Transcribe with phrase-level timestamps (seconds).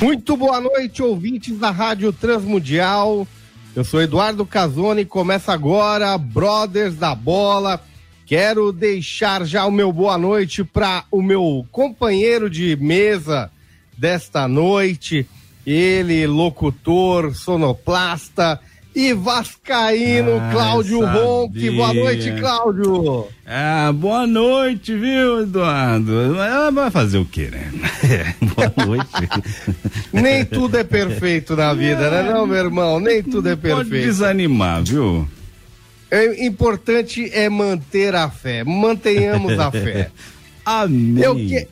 [0.00, 3.28] Muito boa noite, ouvintes da Rádio Transmundial.
[3.76, 7.78] Eu sou Eduardo Casoni, começa agora Brothers da Bola.
[8.24, 13.50] Quero deixar já o meu boa noite para o meu companheiro de mesa
[13.98, 15.28] desta noite,
[15.66, 18.58] ele, locutor, sonoplasta,
[18.94, 21.70] e Vascaíno ah, Cláudio Ronque.
[21.70, 23.28] Boa noite, Cláudio.
[23.46, 26.34] Ah, boa noite, viu, Eduardo?
[26.72, 27.70] Vai fazer o quê, né?
[28.54, 29.10] boa noite.
[30.12, 32.98] Nem tudo é perfeito na vida, é, né, não, meu irmão?
[32.98, 33.90] Nem tudo é perfeito.
[33.90, 35.26] Pode desanimar, viu?
[36.10, 38.64] É importante é manter a fé.
[38.64, 40.10] Mantenhamos a fé.
[40.66, 41.22] Amém.
[41.22, 41.68] Eu, que,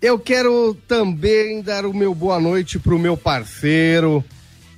[0.00, 4.24] eu quero também dar o meu boa noite pro meu parceiro,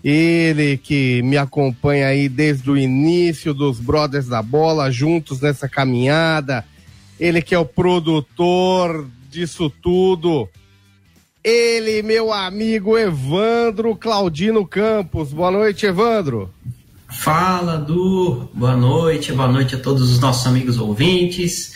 [0.05, 6.63] ele que me acompanha aí desde o início dos Brothers da Bola, juntos nessa caminhada.
[7.19, 10.47] Ele que é o produtor disso tudo.
[11.43, 15.33] Ele, meu amigo Evandro Claudino Campos.
[15.33, 16.53] Boa noite, Evandro.
[17.09, 18.51] Fala, Du.
[18.53, 19.33] Boa noite.
[19.33, 21.75] Boa noite a todos os nossos amigos ouvintes.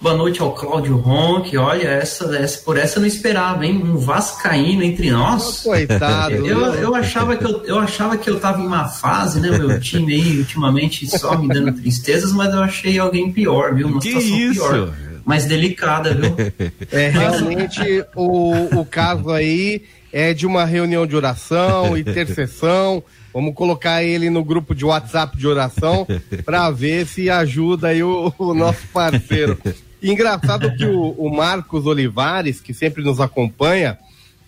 [0.00, 1.56] Boa noite ao Cláudio Ronque.
[1.56, 3.82] Olha, essa, essa, por essa eu não esperava, hein?
[3.84, 5.66] Um Vascaíno entre nós.
[5.66, 6.34] Oh, coitado.
[6.46, 9.50] Eu, eu, achava que eu, eu achava que eu tava em uma fase, né?
[9.50, 13.88] Meu time aí, ultimamente, só me dando tristezas, mas eu achei alguém pior, viu?
[13.88, 14.60] Uma que situação isso?
[14.60, 14.94] pior.
[15.24, 16.36] Mais delicada, viu?
[16.92, 19.82] É, realmente, o, o caso aí
[20.12, 23.02] é de uma reunião de oração, intercessão.
[23.32, 26.06] Vamos colocar ele no grupo de WhatsApp de oração
[26.44, 29.58] para ver se ajuda aí o, o nosso parceiro.
[30.02, 33.98] Engraçado que o, o, Marcos Olivares, que sempre nos acompanha,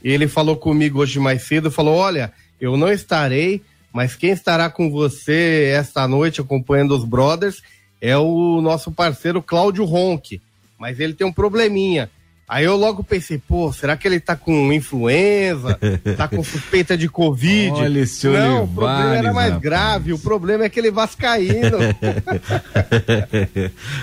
[0.02, 3.62] ele falou comigo hoje mais cedo, falou, olha, eu não estarei,
[3.92, 7.62] mas quem estará com você esta noite acompanhando os brothers
[8.00, 10.40] é o nosso parceiro Cláudio Ronque.
[10.78, 12.08] Mas ele tem um probleminha.
[12.50, 15.78] Aí eu logo pensei, pô, será que ele tá com influenza?
[16.16, 17.72] Tá com suspeita de Covid?
[17.72, 19.62] Olha esse Não, o problema era mais rapaz.
[19.62, 21.78] grave, o problema é aquele é vascaíno.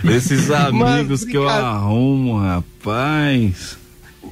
[0.10, 3.78] Esses amigos Mas, que eu arrumo, rapaz.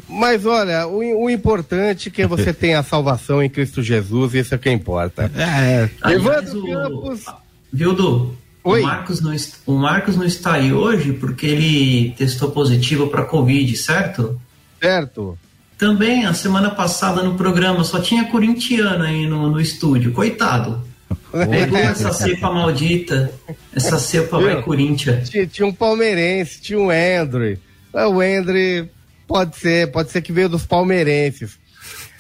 [0.07, 4.39] Mas olha, o, o, importante é que você tenha a salvação em Cristo Jesus, e
[4.39, 5.29] isso é o que importa.
[5.35, 5.89] É.
[6.11, 7.25] Evandro Campos.
[7.71, 8.44] Viu, Du?
[8.65, 8.81] Oi.
[8.81, 9.35] O Marcos, não,
[9.67, 14.41] o Marcos não está aí hoje porque ele testou positivo para Covid, certo?
[14.81, 15.37] Certo.
[15.77, 20.11] Também, a semana passada no programa, só tinha corintiano aí no, no estúdio.
[20.11, 20.83] Coitado.
[21.31, 23.31] Pegou essa cepa maldita.
[23.71, 25.29] Essa cepa vai Corinthians.
[25.29, 27.59] Tinha, tinha, um palmeirense, tinha um Andrew.
[27.93, 28.89] É, o Andrew
[29.27, 31.59] pode ser, pode ser que veio dos palmeirenses.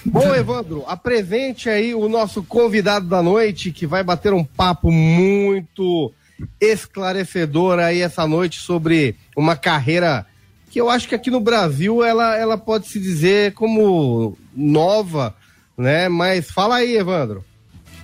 [0.05, 6.13] Bom, Evandro, apresente aí o nosso convidado da noite, que vai bater um papo muito
[6.59, 10.25] esclarecedor aí essa noite sobre uma carreira
[10.69, 15.33] que eu acho que aqui no Brasil ela, ela pode se dizer como nova,
[15.77, 16.09] né?
[16.09, 17.45] Mas fala aí, Evandro.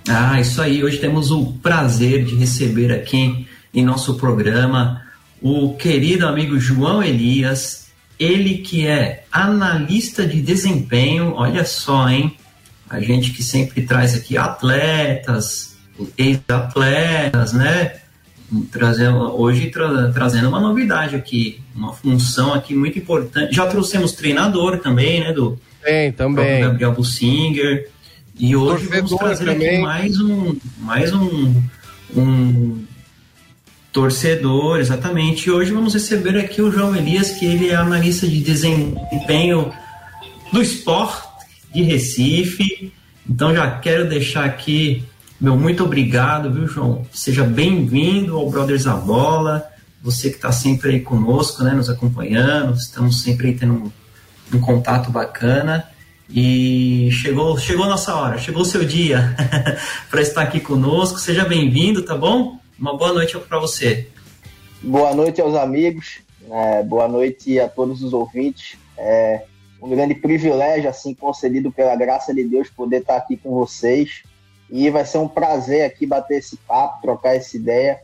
[0.08, 0.82] Ah, isso aí.
[0.82, 5.02] Hoje temos o prazer de receber aqui em nosso programa
[5.42, 7.88] o querido amigo João Elias,
[8.18, 12.36] ele que é analista de desempenho, olha só, hein?
[12.88, 15.76] A gente que sempre traz aqui atletas,
[16.16, 18.01] ex-atletas, né?
[18.70, 23.54] Trazendo, hoje tra, trazendo uma novidade aqui, uma função aqui muito importante.
[23.54, 26.60] Já trouxemos treinador também, né, do Tem, também.
[26.60, 27.88] Gabriel Bussinger.
[28.38, 29.68] E hoje Torcedor vamos trazer também.
[29.68, 31.62] aqui mais um, mais um,
[32.16, 32.84] um
[33.92, 35.48] torcedor, exatamente.
[35.48, 39.72] E hoje vamos receber aqui o João Elias, que ele é analista de desempenho
[40.52, 41.28] do esporte
[41.74, 42.92] de Recife.
[43.28, 45.04] Então já quero deixar aqui
[45.42, 47.04] meu muito obrigado, viu, João?
[47.12, 49.68] Seja bem-vindo ao Brothers da Bola.
[50.00, 54.60] Você que está sempre aí conosco, né, nos acompanhando, estamos sempre aí tendo um, um
[54.60, 55.84] contato bacana.
[56.30, 59.34] E chegou, chegou nossa hora, chegou o seu dia
[60.08, 61.18] para estar aqui conosco.
[61.18, 62.60] Seja bem-vindo, tá bom?
[62.78, 64.06] Uma boa noite para você.
[64.80, 68.76] Boa noite aos amigos, é, boa noite a todos os ouvintes.
[68.96, 69.42] É
[69.82, 74.22] um grande privilégio, assim, concedido pela graça de Deus, poder estar aqui com vocês
[74.74, 78.00] E vai ser um prazer aqui bater esse papo, trocar essa ideia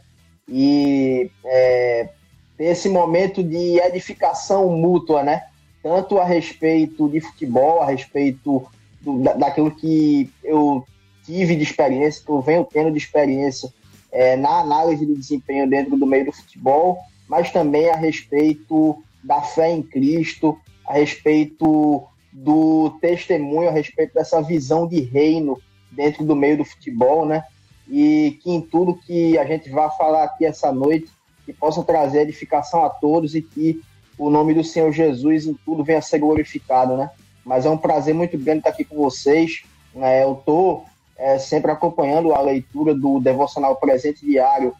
[0.46, 2.10] e é,
[2.58, 5.44] ter esse momento de edificação mútua, né?
[5.82, 8.66] Tanto a respeito de futebol, a respeito
[9.00, 10.84] do, da, daquilo que eu
[11.24, 13.72] tive de experiência, que eu venho tendo de experiência
[14.12, 19.40] é, na análise de desempenho dentro do meio do futebol, mas também a respeito da
[19.40, 25.58] fé em Cristo, a respeito do testemunho, a respeito dessa visão de reino
[25.90, 27.44] dentro do meio do futebol, né?
[27.88, 31.08] E que em tudo que a gente vai falar aqui essa noite,
[31.46, 33.80] que possa trazer edificação a todos e que
[34.18, 37.10] o nome do Senhor Jesus em tudo venha ser glorificado, né?
[37.44, 39.62] Mas é um prazer muito grande estar aqui com vocês.
[39.94, 40.24] Né?
[40.24, 40.84] Eu estou
[41.16, 44.74] é, sempre acompanhando a leitura do Devocional Presente Diário,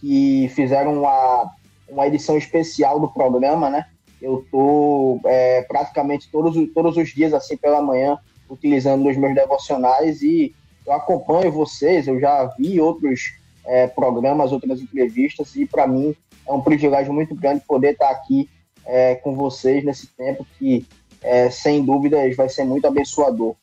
[0.00, 1.50] que fizeram uma,
[1.88, 3.86] uma edição especial do programa, né?
[4.22, 8.18] Eu estou é, praticamente todos, todos os dias, assim, pela manhã,
[8.48, 10.54] utilizando os meus devocionais e
[10.86, 13.32] eu acompanho vocês, eu já vi outros
[13.66, 16.14] é, programas, outras entrevistas e para mim
[16.46, 18.48] é um privilégio muito grande poder estar aqui
[18.84, 20.86] é, com vocês nesse tempo que,
[21.22, 23.54] é, sem dúvidas, vai ser muito abençoador.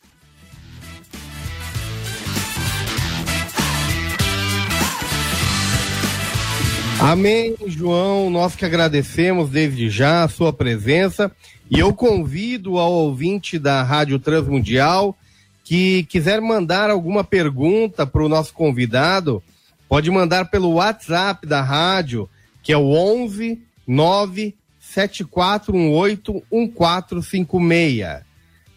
[7.01, 8.29] Amém, João.
[8.29, 11.31] Nós que agradecemos desde já a sua presença.
[11.67, 15.17] E eu convido ao ouvinte da Rádio Transmundial
[15.63, 19.41] que quiser mandar alguma pergunta para o nosso convidado,
[19.89, 22.29] pode mandar pelo WhatsApp da rádio,
[22.61, 28.21] que é o 11 9 7418 1456.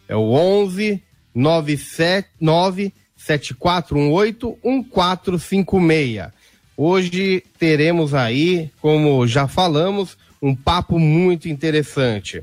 [0.09, 1.03] É o 11
[1.35, 6.34] 979 7418 1456.
[6.77, 12.43] Hoje teremos aí, como já falamos, um papo muito interessante.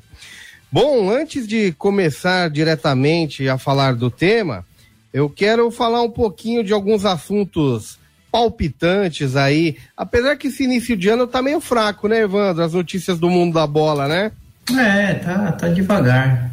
[0.71, 4.65] Bom, antes de começar diretamente a falar do tema,
[5.13, 7.99] eu quero falar um pouquinho de alguns assuntos
[8.31, 9.77] palpitantes aí.
[9.95, 12.63] Apesar que esse início de ano tá meio fraco, né, Evandro?
[12.63, 14.31] As notícias do mundo da bola, né?
[14.79, 16.51] É, tá, tá devagar.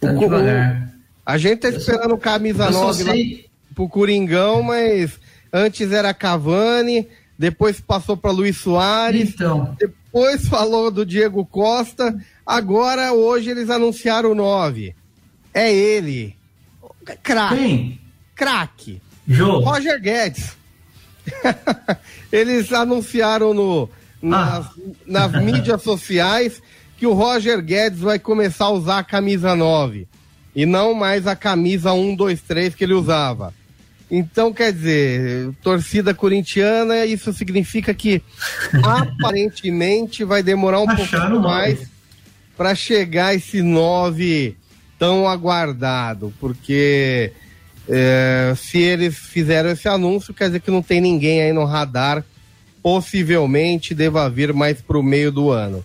[0.00, 0.90] Tá o, devagar.
[1.26, 3.14] A gente tá esperando só, camisa 9 lá
[3.74, 5.18] pro Coringão, mas
[5.56, 7.06] Antes era Cavani,
[7.38, 9.76] depois passou para Luiz Soares, então.
[9.78, 12.12] depois falou do Diego Costa,
[12.44, 14.96] agora hoje eles anunciaram o 9.
[15.54, 16.36] É ele.
[17.22, 18.00] Craque.
[18.34, 19.00] Craque.
[19.28, 20.56] Roger Guedes.
[22.32, 23.88] eles anunciaram no,
[24.20, 24.72] nas, ah.
[25.06, 26.60] nas mídias sociais
[26.96, 30.08] que o Roger Guedes vai começar a usar a camisa 9
[30.52, 33.54] e não mais a camisa 1, 2, 3 que ele usava.
[34.16, 38.22] Então, quer dizer, torcida corintiana, isso significa que
[38.80, 41.88] aparentemente vai demorar um pouco mais
[42.56, 44.56] para chegar esse 9
[44.96, 47.32] tão aguardado, porque
[47.88, 52.24] é, se eles fizeram esse anúncio, quer dizer que não tem ninguém aí no radar,
[52.80, 55.84] possivelmente deva vir mais para o meio do ano.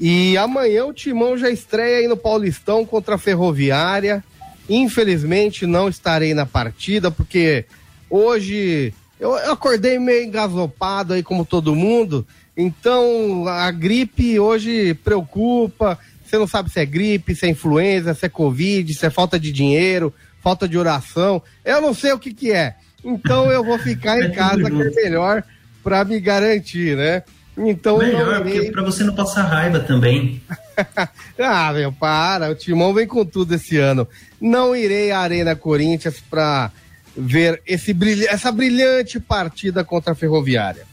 [0.00, 4.24] E amanhã o Timão já estreia aí no Paulistão contra a Ferroviária.
[4.68, 7.64] Infelizmente não estarei na partida, porque
[8.08, 12.26] hoje eu, acordei meio engasopado aí como todo mundo.
[12.56, 15.98] Então a gripe hoje preocupa.
[16.24, 19.38] Você não sabe se é gripe, se é influenza, se é covid, se é falta
[19.38, 20.12] de dinheiro,
[20.42, 21.42] falta de oração.
[21.64, 22.74] Eu não sei o que que é.
[23.04, 25.44] Então eu vou ficar em casa, que é melhor
[25.82, 27.22] para me garantir, né?
[27.56, 30.42] Então melhor, porque para você não passar raiva também.
[31.38, 32.50] ah, meu, para.
[32.50, 34.08] O Timão vem com tudo esse ano.
[34.40, 36.72] Não irei à Arena Corinthians para
[37.16, 37.96] ver esse
[38.28, 40.84] essa brilhante partida contra a Ferroviária.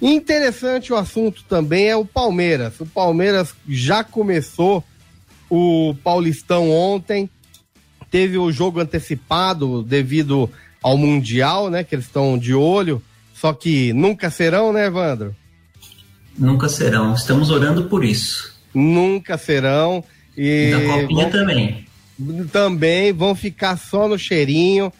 [0.00, 2.78] Interessante o assunto também é o Palmeiras.
[2.78, 4.84] O Palmeiras já começou
[5.50, 7.28] o Paulistão ontem.
[8.08, 10.48] Teve o jogo antecipado devido
[10.80, 11.82] ao Mundial, né?
[11.82, 13.02] Que eles estão de olho.
[13.34, 15.34] Só que nunca serão, né, Evandro?
[16.38, 17.14] Nunca serão.
[17.14, 20.04] Estamos orando por isso nunca serão.
[20.36, 21.86] E da copinha vão, também.
[22.52, 24.92] Também vão ficar só no cheirinho.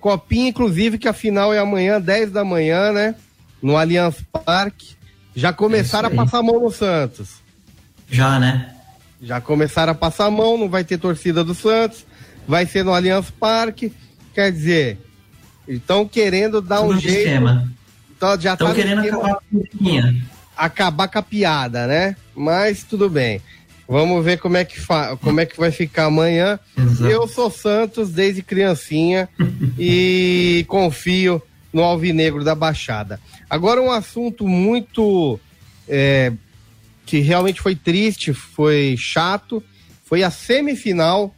[0.00, 3.14] Copinha, inclusive, que a final é amanhã, 10 da manhã, né?
[3.62, 4.96] No Allianz Parque.
[5.34, 7.42] Já começaram é a passar a mão no Santos.
[8.08, 8.72] Já, né?
[9.20, 12.06] Já começaram a passar a mão, não vai ter torcida do Santos.
[12.48, 13.92] Vai ser no Allianz Parque.
[14.34, 14.98] Quer dizer,
[15.66, 17.16] estão querendo dar Tudo um jeito.
[17.16, 17.70] Sistema.
[18.16, 19.62] Então, já estão tá querendo acabar com a
[20.56, 22.16] acabar com a piada, né?
[22.34, 23.40] Mas tudo bem.
[23.88, 24.80] Vamos ver como é que,
[25.20, 26.58] como é que vai ficar amanhã.
[26.76, 27.10] Exato.
[27.10, 29.28] Eu sou Santos desde criancinha
[29.78, 31.40] e confio
[31.72, 33.20] no Alvinegro da Baixada.
[33.48, 35.38] Agora um assunto muito
[35.88, 36.32] é,
[37.04, 39.62] que realmente foi triste, foi chato,
[40.04, 41.34] foi a semifinal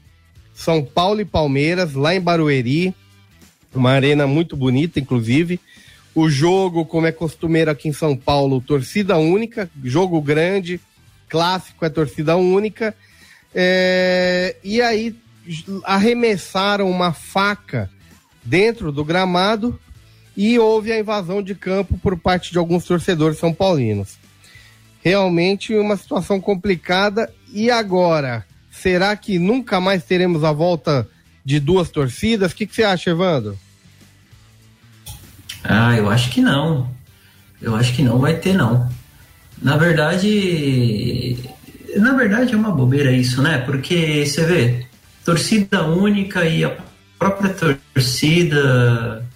[0.54, 2.94] São Paulo e Palmeiras lá em Barueri.
[3.74, 5.60] uma arena muito bonita, inclusive.
[6.14, 10.80] O jogo, como é costumeiro aqui em São Paulo, torcida única, jogo grande,
[11.28, 12.94] clássico é torcida única.
[13.54, 15.14] É, e aí
[15.84, 17.90] arremessaram uma faca
[18.44, 19.78] dentro do gramado
[20.36, 24.16] e houve a invasão de campo por parte de alguns torcedores são paulinos.
[25.02, 27.32] Realmente uma situação complicada.
[27.52, 31.08] E agora, será que nunca mais teremos a volta
[31.44, 32.52] de duas torcidas?
[32.52, 33.58] O que, que você acha, Evandro?
[35.64, 36.90] Ah, eu acho que não.
[37.60, 38.88] Eu acho que não vai ter, não.
[39.60, 41.36] Na verdade,
[41.96, 43.58] na verdade é uma bobeira isso, né?
[43.58, 44.86] Porque você vê,
[45.24, 46.76] torcida única e a
[47.18, 49.26] própria torcida,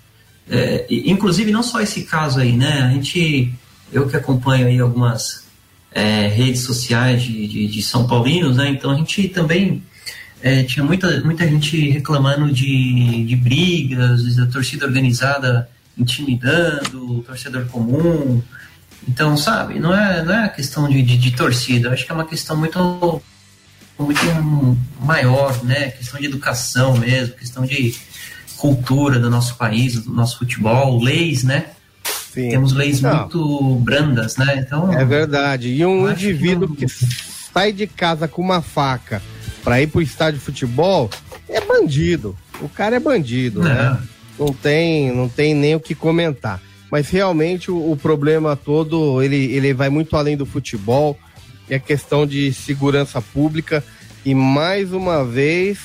[0.48, 2.82] é, inclusive não só esse caso aí, né?
[2.82, 3.52] A gente,
[3.92, 5.44] eu que acompanho aí algumas
[5.90, 8.68] é, redes sociais de, de, de, São Paulinos, né?
[8.68, 9.82] Então a gente também
[10.40, 17.66] é, tinha muita, muita gente reclamando de, de brigas, da torcida organizada intimidando o torcedor
[17.66, 18.42] comum.
[19.08, 22.14] Então, sabe, não é, não é questão de, de, de torcida, eu acho que é
[22.14, 23.22] uma questão muito,
[23.98, 25.90] muito maior, né?
[25.90, 27.96] Questão de educação mesmo, questão de
[28.56, 31.66] cultura do nosso país, do nosso futebol, leis, né?
[32.32, 32.48] Sim.
[32.48, 33.18] Temos leis não.
[33.18, 34.64] muito brandas, né?
[34.64, 35.68] Então, é verdade.
[35.68, 36.88] E um indivíduo que, não...
[36.88, 39.20] que sai de casa com uma faca
[39.64, 41.10] para ir pro estádio de futebol
[41.48, 42.36] é bandido.
[42.60, 43.74] O cara é bandido, né?
[43.74, 43.94] não.
[43.94, 44.02] né?
[44.44, 46.60] Não tem, não tem nem o que comentar
[46.92, 51.18] mas realmente o, o, problema todo ele, ele vai muito além do futebol,
[51.70, 53.82] é questão de segurança pública
[54.26, 55.78] e mais uma vez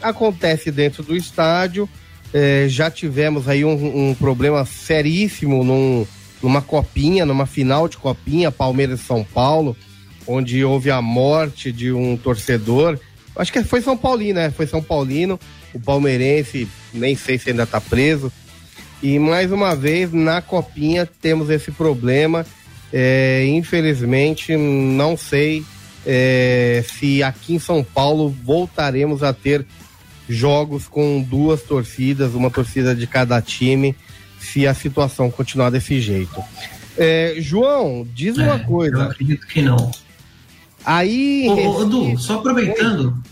[0.00, 1.86] acontece dentro do estádio.
[2.32, 6.06] É, já tivemos aí um, um problema seríssimo num,
[6.42, 9.76] numa copinha, numa final de copinha, Palmeiras e São Paulo,
[10.26, 12.98] onde houve a morte de um torcedor.
[13.36, 14.50] Acho que foi São Paulino, né?
[14.50, 15.38] Foi São Paulino.
[15.74, 18.32] O palmeirense, nem sei se ainda está preso,
[19.02, 22.44] e mais uma vez, na Copinha, temos esse problema.
[22.92, 25.64] É, infelizmente, não sei
[26.04, 29.64] é, se aqui em São Paulo voltaremos a ter
[30.28, 33.94] jogos com duas torcidas, uma torcida de cada time,
[34.40, 36.42] se a situação continuar desse jeito.
[36.96, 38.96] É, João, diz uma é, coisa.
[38.96, 39.90] Eu acredito que não.
[40.84, 41.46] Aí.
[41.48, 41.90] Ô, Recife...
[41.90, 43.22] Du, só aproveitando.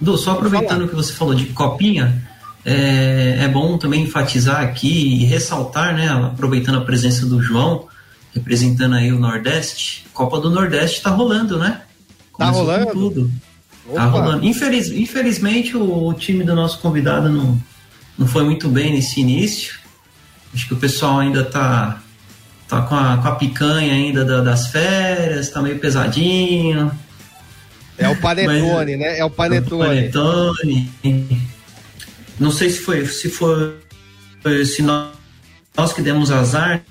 [0.00, 2.22] Du, só aproveitando que você falou de copinha,
[2.64, 7.86] é, é bom também enfatizar aqui e ressaltar, né, aproveitando a presença do João,
[8.34, 11.82] representando aí o Nordeste, Copa do Nordeste está rolando, né?
[12.36, 12.92] Tá Começou tá rolando?
[12.92, 13.30] Tudo.
[13.94, 14.44] Tá rolando.
[14.44, 17.58] Infeliz, infelizmente o, o, time do nosso convidado não,
[18.18, 19.78] não foi muito bem nesse início.
[20.52, 22.02] Acho que o pessoal ainda tá,
[22.68, 26.90] tá com, a, com a picanha ainda da, das férias, tá meio pesadinho.
[27.98, 29.18] É o panetone, né?
[29.18, 30.10] É o panetone.
[30.10, 30.92] Panetone.
[32.38, 33.74] Não sei se foi, se foi,
[34.64, 35.12] se nós,
[35.76, 36.82] nós que demos azar,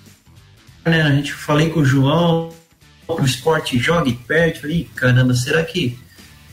[0.83, 1.01] né?
[1.01, 2.51] A gente falei com o João,
[3.07, 4.61] o esporte joga e perde.
[4.61, 5.97] Falei, caramba, será que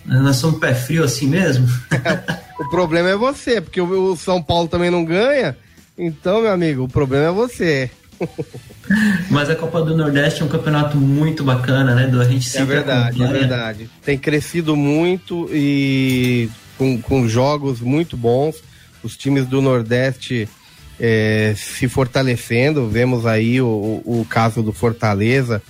[0.05, 1.67] nós somos pé frio assim mesmo?
[2.59, 5.57] o problema é você, porque o São Paulo também não ganha.
[5.97, 7.91] Então, meu amigo, o problema é você.
[9.31, 12.07] Mas a Copa do Nordeste é um campeonato muito bacana, né?
[12.07, 13.91] Do a gente É verdade, é verdade.
[14.05, 18.57] Tem crescido muito e com, com jogos muito bons
[19.03, 20.49] os times do Nordeste
[20.99, 22.89] é, se fortalecendo.
[22.89, 23.67] Vemos aí o,
[24.05, 25.63] o caso do Fortaleza,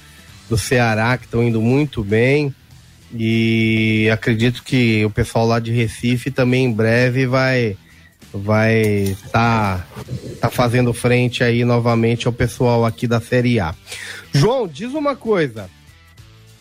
[0.48, 2.54] do Ceará, que estão indo muito bem.
[3.14, 7.76] E acredito que o pessoal lá de Recife também em breve vai
[8.32, 9.86] vai tá
[10.40, 13.74] tá fazendo frente aí novamente ao pessoal aqui da Série A.
[14.32, 15.68] João, diz uma coisa.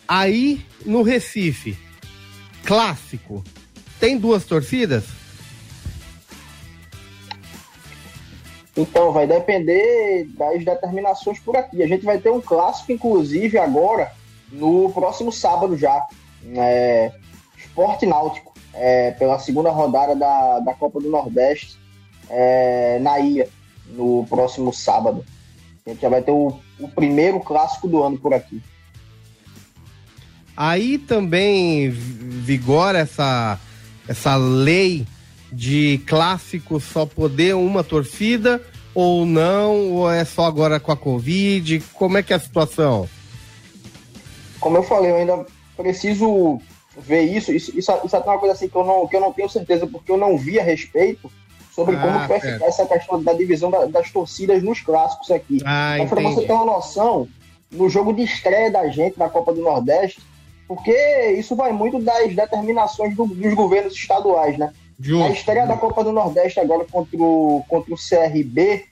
[0.06, 1.76] Aí no Recife,
[2.64, 3.42] clássico,
[3.98, 5.04] tem duas torcidas?
[8.76, 11.82] Então, vai depender das determinações por aqui.
[11.82, 14.12] A gente vai ter um clássico, inclusive, agora,
[14.50, 16.06] no próximo sábado já.
[16.56, 17.12] É,
[17.56, 21.78] Esporte Náutico, é, pela segunda rodada da, da Copa do Nordeste,
[22.28, 23.48] é, na ilha,
[23.88, 25.24] no próximo sábado.
[25.84, 28.62] A gente já vai ter o, o primeiro clássico do ano por aqui.
[30.56, 33.58] Aí também vigora essa,
[34.06, 35.06] essa lei
[35.50, 38.62] de clássico só poder uma torcida
[38.94, 39.92] ou não?
[39.92, 41.82] Ou é só agora com a Covid?
[41.94, 43.08] Como é que é a situação?
[44.60, 46.60] Como eu falei, eu ainda preciso
[46.96, 47.52] ver isso.
[47.52, 49.86] Isso, isso, isso é uma coisa assim que eu, não, que eu não tenho certeza,
[49.86, 51.30] porque eu não vi a respeito
[51.74, 55.58] sobre ah, como vai ficar essa questão da divisão da, das torcidas nos clássicos aqui.
[55.64, 57.28] Ah, Mas para você ter uma noção,
[57.70, 60.20] no jogo de estreia da gente na Copa do Nordeste,
[60.68, 64.72] porque isso vai muito das determinações do, dos governos estaduais, né?
[65.00, 65.24] Justo.
[65.24, 68.84] A estreia da Copa do Nordeste agora contra o, contra o CRB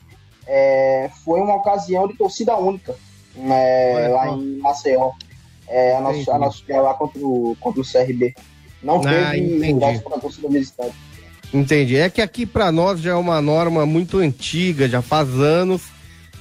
[0.46, 2.96] é, foi uma ocasião de torcida única
[3.34, 5.12] né, lá em Maceió.
[5.70, 8.34] É, a nossa, a nossa estreia lá contra o, contra o CRB.
[8.82, 10.94] Não ah, teve ingresso para a torcida visitante.
[11.52, 11.96] Entendi.
[11.96, 15.82] É que aqui para nós já é uma norma muito antiga, já faz anos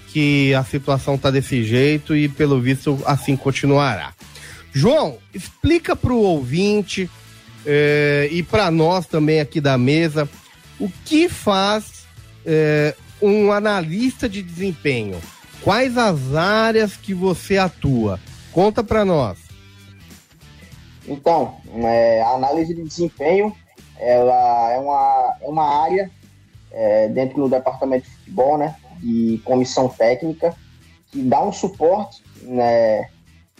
[0.07, 4.13] que a situação tá desse jeito e pelo visto assim continuará.
[4.74, 7.09] João, explica para o ouvinte
[7.65, 10.29] eh, e para nós também aqui da mesa
[10.79, 12.05] o que faz
[12.45, 15.19] eh, um analista de desempenho.
[15.62, 18.19] Quais as áreas que você atua?
[18.53, 19.38] Conta para nós.
[21.08, 23.56] Então, é, a análise de desempenho
[24.00, 26.10] ela é uma, é uma área
[26.72, 30.56] é, dentro do departamento de futebol, né, de comissão técnica,
[31.12, 33.10] que dá um suporte né,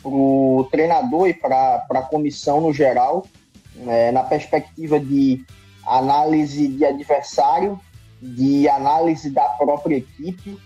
[0.02, 3.26] para o treinador e para a comissão no geral,
[3.76, 5.44] né, na perspectiva de
[5.86, 7.80] análise de adversário,
[8.22, 10.58] de análise da própria equipe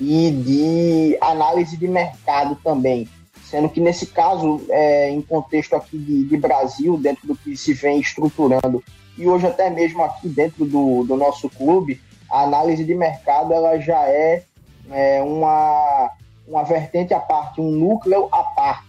[0.00, 3.08] e de análise de mercado também.
[3.50, 7.72] Sendo que nesse caso, é, em contexto aqui de, de Brasil, dentro do que se
[7.72, 8.84] vem estruturando,
[9.16, 12.00] e hoje até mesmo aqui dentro do, do nosso clube,
[12.30, 14.44] a análise de mercado ela já é,
[14.90, 16.10] é uma,
[16.46, 18.86] uma vertente à parte, um núcleo à parte,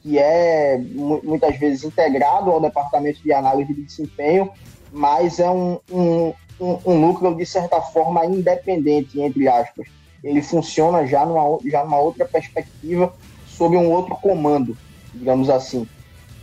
[0.00, 4.48] que é muitas vezes integrado ao departamento de análise de desempenho,
[4.92, 9.88] mas é um, um, um, um núcleo de certa forma independente, entre aspas.
[10.22, 13.12] Ele funciona já numa, já numa outra perspectiva,
[13.58, 14.78] sob um outro comando,
[15.12, 15.86] digamos assim.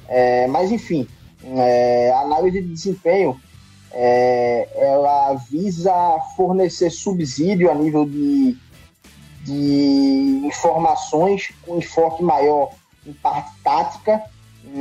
[0.08, 1.08] É, mas enfim,
[1.58, 3.40] é, a análise de desempenho
[3.94, 5.94] é, ela visa
[6.36, 8.58] fornecer subsídio a nível de,
[9.44, 12.72] de informações com enfoque maior
[13.08, 14.22] em parte tática,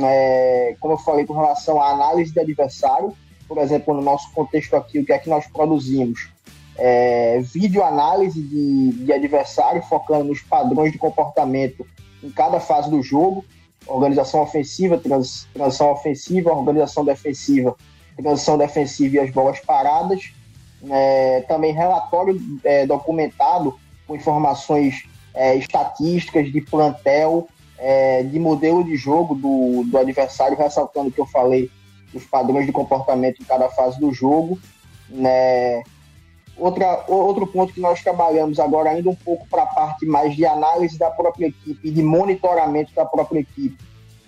[0.03, 3.15] é, como eu falei com relação à análise de adversário,
[3.47, 6.29] por exemplo, no nosso contexto aqui, o que é que nós produzimos?
[6.77, 11.87] É, vídeo análise de, de adversário, focando nos padrões de comportamento
[12.25, 13.45] em cada fase do jogo,
[13.87, 17.75] organização ofensiva, trans, transição ofensiva, organização defensiva,
[18.17, 20.31] transição defensiva e as bolas paradas.
[20.89, 27.47] É, também relatório é, documentado com informações é, estatísticas de plantel,
[27.77, 31.69] é, de modelo de jogo do, do adversário, ressaltando o que eu falei,
[32.13, 34.59] os padrões de comportamento em cada fase do jogo.
[35.09, 35.83] Né?
[36.57, 40.45] Outra, outro ponto que nós trabalhamos agora, ainda um pouco para a parte mais de
[40.45, 43.77] análise da própria equipe, de monitoramento da própria equipe.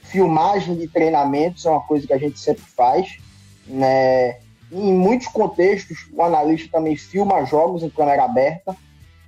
[0.04, 3.18] Filmagem de treinamentos é uma coisa que a gente sempre faz.
[3.66, 4.40] Né?
[4.70, 8.76] Em muitos contextos, o analista também filma jogos em câmera aberta.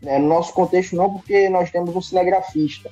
[0.02, 0.18] Né?
[0.18, 2.92] No nosso contexto, não, porque nós temos um cinegrafista.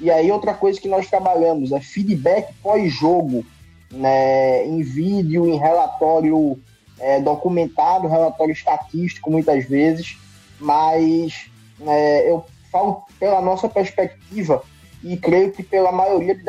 [0.00, 3.44] E aí, outra coisa que nós trabalhamos é feedback pós-jogo,
[3.90, 4.66] né?
[4.66, 6.58] em vídeo, em relatório
[7.02, 10.16] é, documentado, relatório estatístico muitas vezes,
[10.60, 14.62] mas é, eu falo pela nossa perspectiva
[15.02, 16.44] e creio que pela maioria do,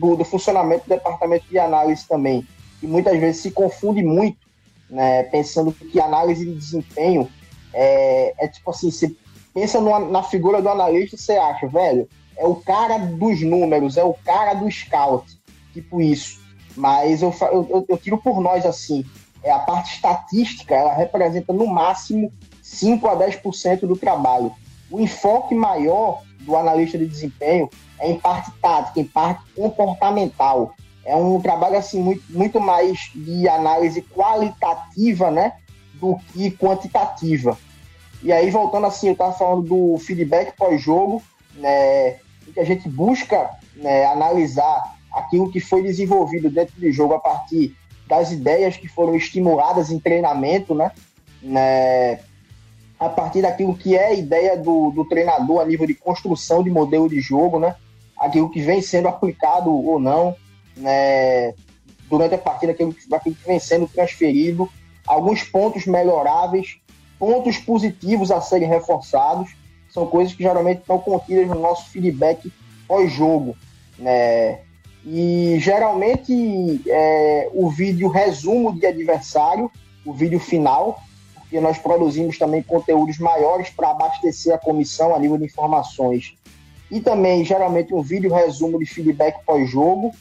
[0.00, 2.46] do, do, funcionamento do departamento de análise também,
[2.80, 4.38] que muitas vezes se confunde muito,
[4.90, 7.28] né, pensando que análise de desempenho
[7.72, 9.14] é, é tipo assim, você
[9.54, 14.14] pensa na figura do analista, você acha, velho, é o cara dos números, é o
[14.14, 15.38] cara do scout,
[15.72, 16.40] tipo isso.
[16.76, 19.04] Mas eu, eu, eu tiro por nós assim,
[19.42, 24.52] é a parte estatística, ela representa no máximo 5 a 10% do trabalho.
[24.90, 30.74] O enfoque maior do analista de desempenho é em parte tática, em parte comportamental.
[31.04, 35.54] É um trabalho assim muito, muito mais de análise qualitativa, né,
[35.94, 37.56] do que quantitativa.
[38.22, 41.22] E aí voltando assim, eu estava falando do feedback pós-jogo,
[41.54, 42.18] né,
[42.52, 47.76] que a gente busca né, analisar aquilo que foi desenvolvido dentro do jogo a partir
[48.08, 50.90] das ideias que foram estimuladas em treinamento, né?
[51.42, 52.20] né?
[52.98, 56.70] A partir daquilo que é a ideia do, do treinador a nível de construção de
[56.70, 57.76] modelo de jogo, né?
[58.18, 60.34] Aquilo que vem sendo aplicado ou não,
[60.76, 61.54] né?
[62.08, 64.68] Durante a partida, aquilo, aquilo que vem sendo transferido,
[65.06, 66.78] alguns pontos melhoráveis,
[67.18, 69.54] pontos positivos a serem reforçados,
[69.90, 72.50] são coisas que geralmente estão contidas no nosso feedback
[72.86, 73.54] pós-jogo,
[73.98, 74.60] né?
[75.10, 79.70] E geralmente é, o vídeo resumo de adversário,
[80.04, 81.00] o vídeo final,
[81.32, 86.34] porque nós produzimos também conteúdos maiores para abastecer a comissão a nível de informações.
[86.90, 90.12] E também, geralmente, um vídeo resumo de feedback pós-jogo.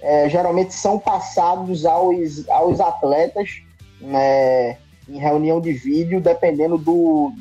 [0.00, 3.62] É, geralmente são passados aos, aos atletas
[4.00, 4.76] né,
[5.08, 7.32] em reunião de vídeo, dependendo do,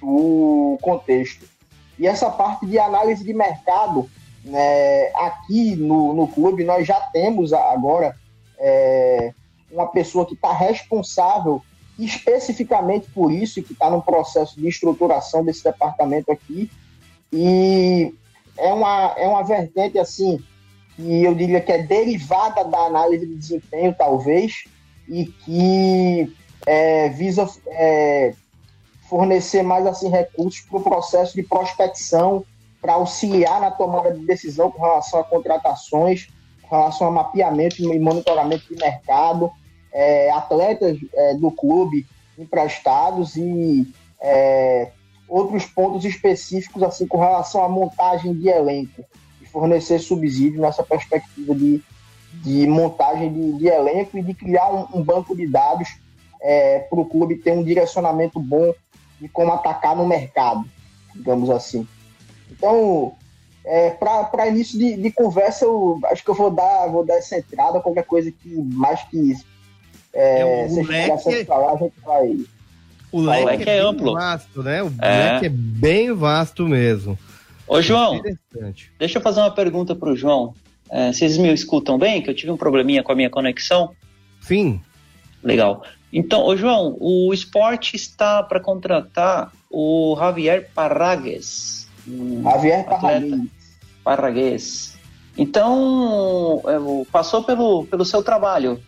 [0.00, 1.44] do contexto.
[1.98, 4.08] E essa parte de análise de mercado
[4.52, 8.14] é, aqui no, no clube nós já temos agora
[8.58, 9.32] é,
[9.70, 11.62] uma pessoa que está responsável
[11.98, 16.70] especificamente por isso e que está no processo de estruturação desse departamento aqui.
[17.32, 18.14] E
[18.56, 20.42] é uma, é uma vertente assim
[20.94, 24.64] que eu diria que é derivada da análise de desempenho, talvez,
[25.08, 26.34] e que
[26.66, 28.34] é, visa é,
[29.08, 32.44] fornecer mais assim recursos para o processo de prospecção,
[32.86, 36.28] para auxiliar na tomada de decisão com relação a contratações,
[36.62, 39.50] com relação a mapeamento e monitoramento de mercado,
[39.92, 42.06] é, atletas é, do clube
[42.38, 44.92] emprestados e é,
[45.28, 49.04] outros pontos específicos assim com relação à montagem de elenco
[49.42, 51.82] e fornecer subsídio nessa perspectiva de,
[52.34, 55.88] de montagem de, de elenco e de criar um, um banco de dados
[56.40, 58.72] é, para o clube ter um direcionamento bom
[59.20, 60.64] de como atacar no mercado,
[61.12, 61.88] digamos assim.
[62.56, 63.14] Então,
[63.64, 67.36] é, para início de, de, conversa, eu acho que eu vou dar, vou dar essa
[67.36, 69.34] entrada, qualquer coisa que mais que
[70.12, 72.38] é, é, o leque, falar, a gente vai.
[73.12, 74.14] O leque, o leque é, é amplo.
[74.14, 74.82] Vasto, né?
[74.82, 75.32] O é.
[75.32, 77.18] leque é bem vasto mesmo.
[77.68, 78.22] Ô, João,
[78.98, 80.54] deixa eu fazer uma pergunta para o João.
[80.88, 82.22] É, vocês me escutam bem?
[82.22, 83.90] Que eu tive um probleminha com a minha conexão?
[84.40, 84.80] Sim.
[85.42, 85.82] Legal.
[86.12, 91.85] Então, ô João, o esporte está para contratar o Javier Parragues.
[92.42, 93.40] Javier Parragues.
[94.04, 94.98] Parragues.
[95.36, 98.80] Então, é, passou pelo, pelo seu trabalho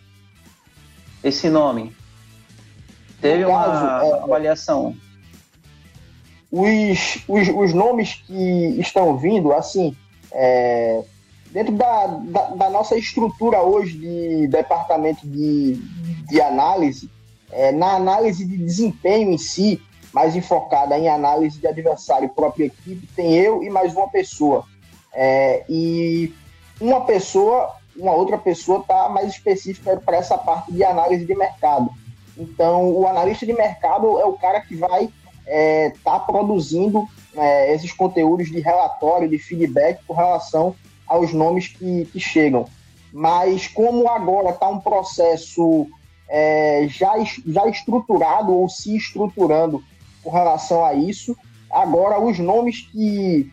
[1.23, 1.95] esse nome?
[3.21, 4.95] Teve uma caso, é, avaliação?
[6.51, 9.95] Os, os, os nomes que estão vindo, assim,
[10.31, 11.03] é,
[11.51, 15.75] dentro da, da, da, nossa estrutura hoje de departamento de,
[16.27, 17.09] de análise,
[17.51, 19.81] é, na análise de desempenho em si,
[20.13, 24.65] mais enfocada em análise de adversário própria equipe, tem eu e mais uma pessoa.
[25.13, 26.33] É, e
[26.79, 31.89] uma pessoa uma outra pessoa está mais específica para essa parte de análise de mercado.
[32.37, 35.13] Então, o analista de mercado é o cara que vai estar
[35.45, 40.73] é, tá produzindo é, esses conteúdos de relatório, de feedback com relação
[41.05, 42.65] aos nomes que, que chegam.
[43.11, 45.87] Mas como agora está um processo
[46.29, 47.13] é, já,
[47.45, 49.83] já estruturado ou se estruturando
[50.29, 51.35] com relação a isso,
[51.71, 53.51] agora os nomes que,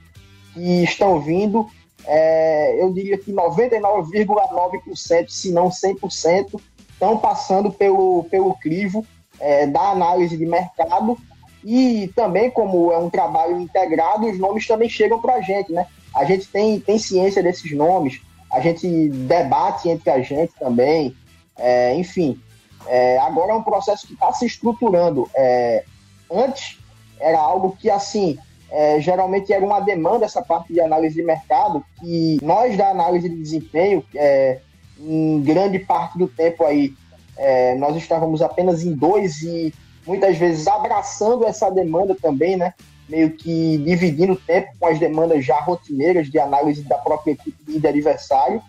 [0.52, 1.66] que estão vindo
[2.06, 6.60] é, eu diria que 99,9%, se não 100%,
[6.92, 9.04] estão passando pelo, pelo crivo
[9.40, 11.18] é, da análise de mercado
[11.64, 15.86] e também, como é um trabalho integrado, os nomes também chegam para a gente, né?
[16.14, 18.20] A gente tem, tem ciência desses nomes,
[18.52, 21.16] a gente debate entre a gente também,
[21.58, 22.40] é, enfim.
[22.86, 25.28] É, agora é um processo que está se estruturando.
[25.34, 25.84] É,
[26.30, 26.78] antes
[27.18, 28.38] era algo que, assim,
[28.70, 33.28] é, geralmente era uma demanda essa parte de análise de mercado, que nós da análise
[33.28, 34.58] de desempenho, é,
[34.98, 36.92] em grande parte do tempo aí,
[37.36, 39.72] é, nós estávamos apenas em dois e
[40.06, 42.72] muitas vezes abraçando essa demanda também, né?
[43.08, 47.78] Meio que dividindo o tempo com as demandas já rotineiras de análise da própria equipe
[47.78, 48.60] de adversário.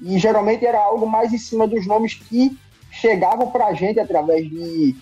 [0.00, 2.56] E geralmente era algo mais em cima dos nomes que
[2.90, 4.94] chegavam para a gente através de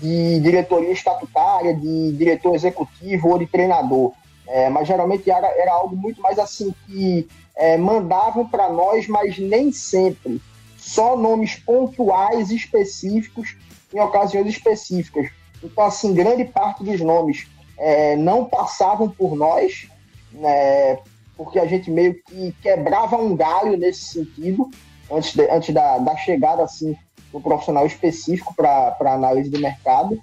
[0.00, 4.12] de diretoria estatutária, de diretor executivo ou de treinador.
[4.46, 9.38] É, mas geralmente era, era algo muito mais assim que é, mandavam para nós, mas
[9.38, 10.40] nem sempre.
[10.76, 13.56] Só nomes pontuais específicos
[13.92, 15.30] em ocasiões específicas.
[15.62, 19.88] Então, assim, grande parte dos nomes é, não passavam por nós,
[20.32, 20.98] né,
[21.36, 24.70] porque a gente meio que quebrava um galho nesse sentido,
[25.10, 26.96] antes, de, antes da, da chegada assim,
[27.32, 30.20] um profissional específico para análise de mercado.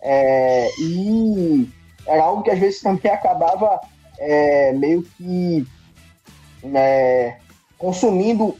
[0.00, 1.68] É, e
[2.06, 3.80] era algo que às vezes também acabava
[4.18, 5.66] é, meio que
[6.74, 7.36] é,
[7.76, 8.56] consumindo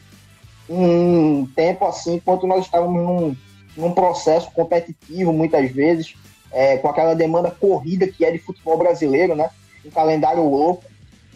[0.69, 3.37] um tempo assim, enquanto nós estávamos num,
[3.77, 6.15] num processo competitivo, muitas vezes,
[6.53, 9.51] é, com aquela demanda corrida que é de futebol brasileiro, né?
[9.85, 10.85] Um calendário louco.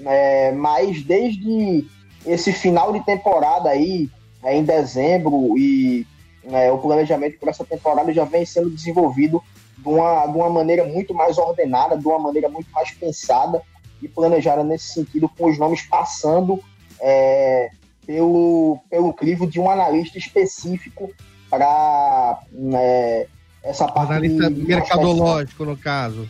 [0.04, 1.86] É, mas desde
[2.26, 4.08] esse final de temporada aí,
[4.42, 6.06] é, em dezembro e
[6.44, 9.42] é, o planejamento para essa temporada já vem sendo desenvolvido
[9.78, 13.62] de uma, de uma maneira muito mais ordenada, de uma maneira muito mais pensada
[14.00, 16.62] e planejada nesse sentido, com os nomes passando
[17.00, 17.70] é,
[18.06, 21.10] pelo, pelo crivo de um analista específico
[21.48, 22.40] para
[22.74, 23.26] é,
[23.62, 24.12] essa parte.
[24.12, 26.28] Analista de, mercadológico, no caso.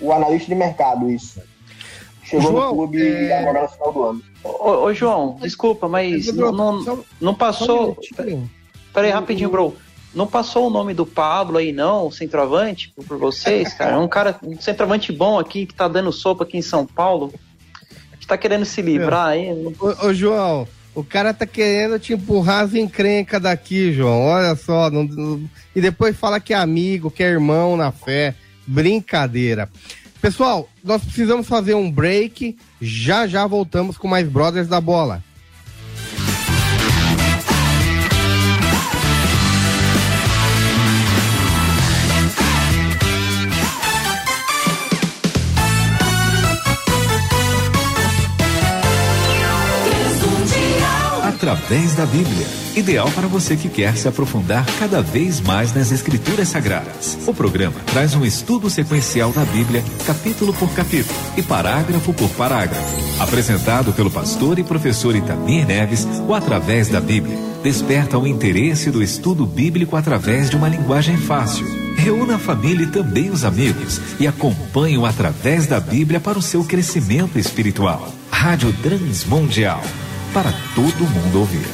[0.00, 1.42] O analista de mercado, isso.
[2.22, 3.38] Chegou João, no clube é...
[3.38, 4.22] agora no final do ano.
[4.44, 7.96] Ô, ô João, desculpa, mas não, não, não passou.
[8.98, 9.76] Peraí, rapidinho, bro.
[10.12, 13.92] Não passou o nome do Pablo aí, não, centroavante, por vocês, cara?
[13.92, 17.32] É um cara, um centroavante bom aqui, que tá dando sopa aqui em São Paulo,
[18.18, 19.52] que tá querendo se livrar aí.
[19.78, 20.66] Ô, ô João,
[20.98, 24.24] O cara tá querendo te empurrar as encrencas daqui, João.
[24.24, 24.90] Olha só.
[24.90, 28.34] Não, não, e depois fala que é amigo, que é irmão na fé.
[28.66, 29.68] Brincadeira.
[30.20, 32.58] Pessoal, nós precisamos fazer um break.
[32.80, 35.22] Já já voltamos com mais Brothers da Bola.
[51.48, 52.46] Através da Bíblia.
[52.76, 57.18] Ideal para você que quer se aprofundar cada vez mais nas Escrituras Sagradas.
[57.26, 62.96] O programa traz um estudo sequencial da Bíblia, capítulo por capítulo e parágrafo por parágrafo.
[63.18, 69.02] Apresentado pelo pastor e professor Itamir Neves, o Através da Bíblia desperta o interesse do
[69.02, 71.66] estudo bíblico através de uma linguagem fácil.
[71.96, 76.42] Reúna a família e também os amigos e acompanhe o através da Bíblia para o
[76.42, 78.12] seu crescimento espiritual.
[78.30, 79.82] Rádio Transmundial
[80.38, 81.66] para todo mundo ouvir.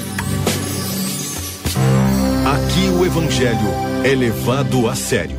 [2.46, 3.59] Aqui o Evangelho
[4.03, 5.37] é levado a sério.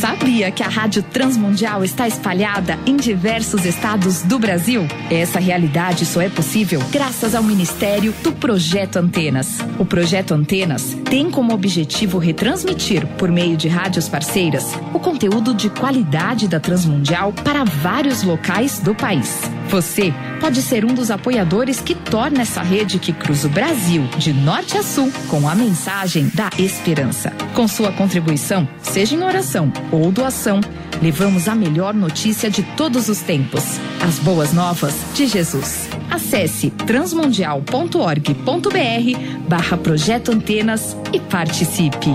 [0.00, 4.82] Sabia que a Rádio Transmundial está espalhada em diversos estados do Brasil?
[5.08, 9.58] Essa realidade só é possível graças ao Ministério do Projeto Antenas.
[9.78, 15.70] O Projeto Antenas tem como objetivo retransmitir, por meio de rádios parceiras, o conteúdo de
[15.70, 19.48] qualidade da Transmundial para vários locais do país.
[19.72, 24.30] Você pode ser um dos apoiadores que torna essa rede que cruza o Brasil de
[24.30, 27.32] norte a sul com a mensagem da esperança.
[27.54, 30.60] Com sua contribuição, seja em oração ou doação,
[31.00, 33.64] levamos a melhor notícia de todos os tempos:
[34.06, 35.88] as boas novas de Jesus.
[36.10, 42.10] Acesse transmundial.org.br barra Projeto Antenas e participe.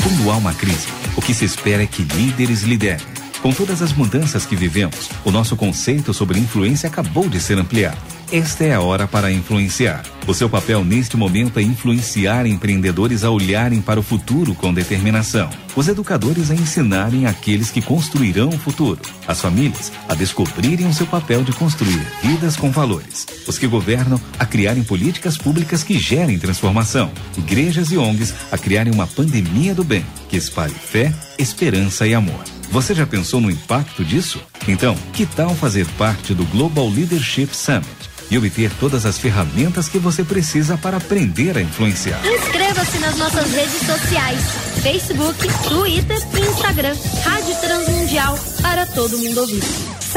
[0.00, 0.86] Quando há uma crise,
[1.16, 3.17] o que se espera é que líderes liderem.
[3.42, 7.98] Com todas as mudanças que vivemos, o nosso conceito sobre influência acabou de ser ampliado.
[8.32, 10.02] Esta é a hora para influenciar.
[10.26, 15.48] O seu papel neste momento é influenciar empreendedores a olharem para o futuro com determinação.
[15.76, 19.00] Os educadores a ensinarem aqueles que construirão o futuro.
[19.26, 23.24] As famílias a descobrirem o seu papel de construir vidas com valores.
[23.46, 27.10] Os que governam a criarem políticas públicas que gerem transformação.
[27.36, 32.57] Igrejas e ONGs a criarem uma pandemia do bem que espalhe fé, esperança e amor.
[32.70, 34.40] Você já pensou no impacto disso?
[34.66, 38.08] Então, que tal fazer parte do Global Leadership Summit?
[38.30, 42.20] e obter todas as ferramentas que você precisa para aprender a influenciar.
[42.26, 44.40] Inscreva-se nas nossas redes sociais:
[44.82, 46.94] Facebook, Twitter e Instagram.
[47.24, 49.62] Rádio Transmundial para todo mundo ouvir.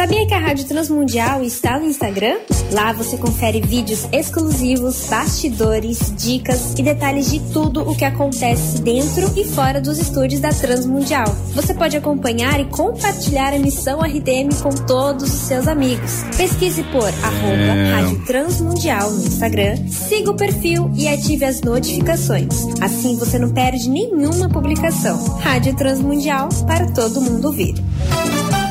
[0.01, 2.39] Sabia que a Rádio Transmundial está no Instagram?
[2.71, 9.31] Lá você confere vídeos exclusivos, bastidores, dicas e detalhes de tudo o que acontece dentro
[9.37, 11.27] e fora dos estúdios da Transmundial.
[11.53, 16.23] Você pode acompanhar e compartilhar a missão RTM com todos os seus amigos.
[16.35, 17.91] Pesquise por arroba é...
[17.93, 22.65] Rádio Transmundial no Instagram, siga o perfil e ative as notificações.
[22.81, 25.23] Assim você não perde nenhuma publicação.
[25.37, 27.75] Rádio Transmundial para todo mundo ouvir.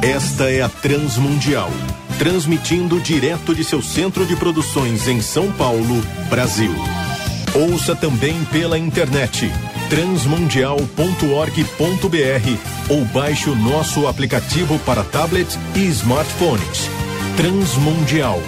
[0.02, 1.70] Esta é a Transmundial,
[2.18, 6.74] transmitindo direto de seu centro de produções em São Paulo, Brasil.
[7.54, 9.52] Ouça também pela internet
[9.90, 16.88] transmundial.org.br ou baixe o nosso aplicativo para tablet e smartphones.
[17.36, 18.40] Transmundial,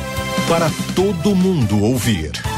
[0.48, 2.51] para todo mundo ouvir.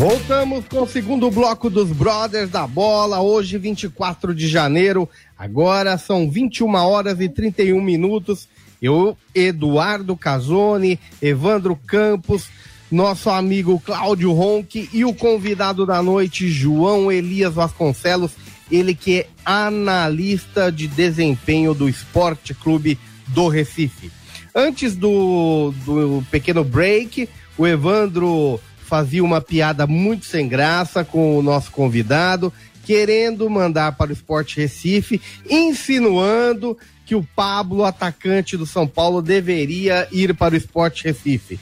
[0.00, 5.06] Voltamos com o segundo bloco dos Brothers da Bola, hoje 24 de janeiro.
[5.38, 8.48] Agora são 21 horas e 31 minutos.
[8.80, 12.48] Eu, Eduardo Casoni, Evandro Campos,
[12.90, 18.32] nosso amigo Cláudio Ronque e o convidado da noite, João Elias Vasconcelos,
[18.72, 24.10] ele que é analista de desempenho do Esporte Clube do Recife.
[24.54, 28.58] Antes do, do pequeno break, o Evandro
[28.90, 32.52] fazia uma piada muito sem graça com o nosso convidado,
[32.84, 36.76] querendo mandar para o Esporte Recife, insinuando
[37.06, 41.60] que o Pablo, atacante do São Paulo, deveria ir para o Esporte Recife.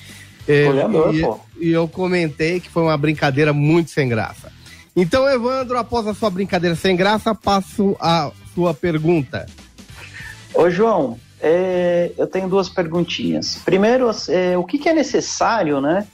[0.48, 0.64] É,
[1.12, 4.50] e, e eu comentei que foi uma brincadeira muito sem graça.
[4.96, 9.44] Então, Evandro, após a sua brincadeira sem graça, passo a sua pergunta.
[10.54, 13.60] Ô, João, é, eu tenho duas perguntinhas.
[13.64, 16.06] Primeiro, é, o que, que, é necessário, né,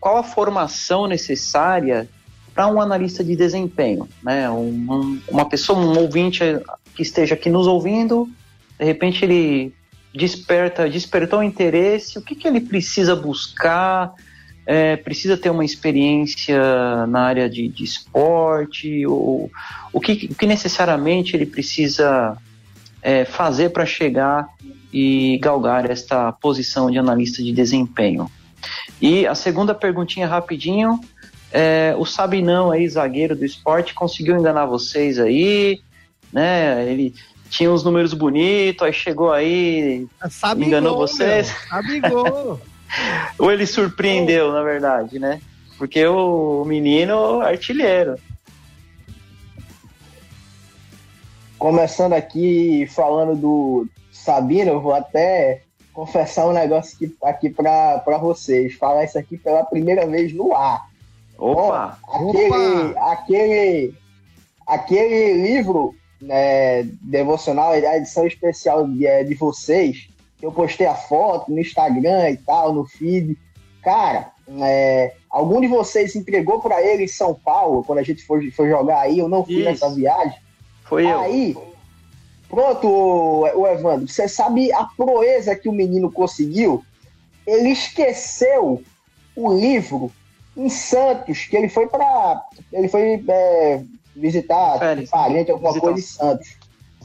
[0.00, 2.08] qual a formação necessária
[2.54, 4.48] para um analista de desempenho, né?
[4.48, 6.40] Um, um, uma pessoa, um ouvinte
[6.94, 8.28] que esteja aqui nos ouvindo,
[8.78, 9.74] de repente ele
[10.14, 14.14] desperta, despertou interesse, o que, que ele precisa buscar,
[14.64, 19.06] é, precisa ter uma experiência na área de, de esporte?
[19.06, 19.50] Ou,
[19.92, 22.36] o, que, o que necessariamente ele precisa
[23.02, 24.48] é, fazer para chegar
[24.92, 28.30] e galgar esta posição de analista de desempenho?
[29.00, 31.00] E a segunda perguntinha rapidinho,
[31.52, 35.80] é, o Sabinão aí, zagueiro do esporte, conseguiu enganar vocês aí,
[36.32, 36.90] né?
[36.90, 37.14] Ele
[37.50, 41.54] tinha uns números bonitos, aí chegou aí, Sabigou, enganou vocês.
[41.68, 42.60] Sabigou.
[43.38, 45.40] Ou ele surpreendeu, na verdade, né?
[45.76, 48.16] Porque o menino artilheiro.
[51.58, 55.62] Começando aqui falando do Sabino, eu vou até
[55.96, 58.74] confessar um negócio aqui, aqui para vocês.
[58.74, 60.90] Falar isso aqui pela primeira vez no ar.
[61.38, 61.98] Opa!
[62.06, 63.12] aquele, Opa!
[63.12, 63.94] aquele,
[64.66, 70.10] aquele livro né, devocional, a edição especial de, é, de vocês,
[70.42, 73.34] eu postei a foto no Instagram e tal, no feed.
[73.82, 78.50] Cara, é, algum de vocês entregou para ele em São Paulo, quando a gente foi,
[78.50, 79.64] foi jogar aí, eu não fui Isso.
[79.64, 80.38] nessa viagem.
[80.84, 81.75] Foi aí, eu.
[82.48, 86.84] Pronto, o Evandro, você sabe a proeza que o menino conseguiu?
[87.46, 88.82] Ele esqueceu
[89.36, 90.10] o livro
[90.56, 93.82] em Santos, que ele foi para ele foi é,
[94.14, 95.86] visitar Férias, parente, alguma visitar.
[95.86, 96.56] coisa em Santos.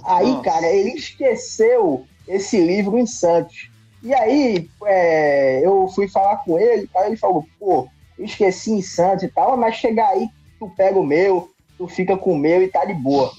[0.04, 0.43] Aí, Nossa.
[0.43, 3.69] cara, ele esqueceu esse livro em Santos.
[4.01, 8.82] E aí, é, eu fui falar com ele, aí ele falou, pô, eu esqueci em
[8.82, 10.27] Santos e tal, mas chegar aí,
[10.58, 13.32] tu pega o meu, tu fica com o meu e tá de boa.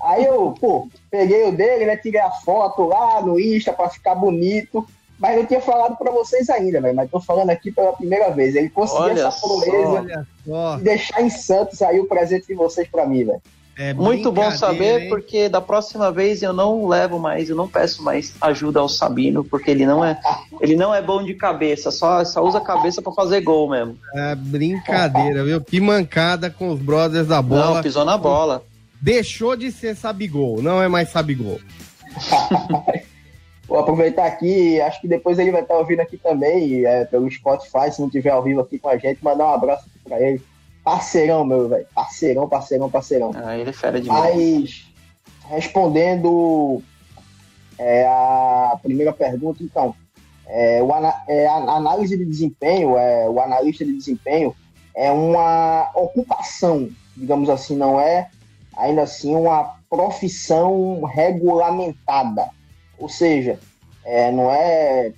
[0.00, 4.14] Aí eu, pô, peguei o dele, né, tirei a foto lá no Insta pra ficar
[4.14, 4.86] bonito,
[5.18, 8.54] mas não tinha falado para vocês ainda, velho, mas tô falando aqui pela primeira vez.
[8.54, 10.26] Ele conseguiu essa proeza
[10.78, 13.40] de deixar em Santos aí o presente de vocês para mim, velho.
[13.78, 15.08] É Muito bom saber, hein?
[15.10, 19.44] porque da próxima vez eu não levo mais, eu não peço mais ajuda ao Sabino,
[19.44, 20.18] porque ele não é,
[20.62, 23.98] ele não é bom de cabeça, só, só usa a cabeça para fazer gol mesmo.
[24.14, 25.60] É brincadeira, viu?
[25.60, 27.74] Que mancada com os brothers da bola.
[27.74, 28.62] Não, pisou na bola.
[29.00, 31.60] Deixou de ser Sabigol, não é mais Sabigol.
[33.68, 37.90] Vou aproveitar aqui, acho que depois ele vai estar ouvindo aqui também, é, pelo Spotify,
[37.90, 40.40] se não tiver ao vivo aqui com a gente, mandar um abraço aqui pra ele.
[40.84, 41.86] Parceirão, meu velho.
[41.92, 43.32] Parceirão, parceirão, parceirão.
[43.34, 44.36] Ah, ele é fera demais.
[44.36, 44.86] Mas,
[45.50, 46.80] respondendo
[47.76, 49.96] é, a primeira pergunta, então,
[50.46, 50.88] é, o,
[51.28, 54.54] é, a análise de desempenho, é, o analista de desempenho,
[54.94, 58.30] é uma ocupação, digamos assim, não é
[58.76, 62.50] ainda assim uma profissão regulamentada.
[62.98, 63.58] Ou seja,
[64.04, 65.12] é, não é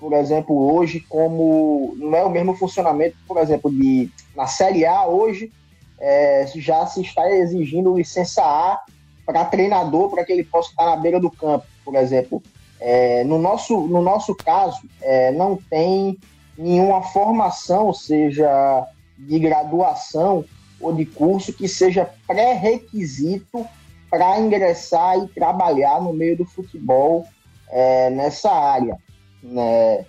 [0.00, 5.06] por exemplo, hoje, como não é o mesmo funcionamento, por exemplo, de na Série A
[5.06, 5.52] hoje
[6.00, 8.80] é, já se está exigindo licença A
[9.26, 12.42] para treinador para que ele possa estar na beira do campo, por exemplo.
[12.80, 16.18] É, no, nosso, no nosso caso, é, não tem
[16.56, 18.86] nenhuma formação, seja
[19.18, 20.46] de graduação
[20.80, 23.66] ou de curso, que seja pré-requisito
[24.10, 27.26] para ingressar e trabalhar no meio do futebol
[27.70, 28.98] é, nessa área.
[29.42, 30.04] Né?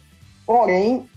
[0.46, 1.08] Porém,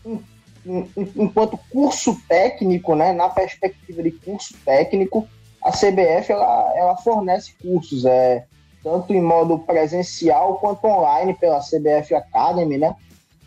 [1.17, 5.27] enquanto curso técnico, né, na perspectiva de curso técnico,
[5.63, 8.45] a CBF ela, ela fornece cursos, é,
[8.83, 12.95] tanto em modo presencial quanto online pela CBF Academy, né?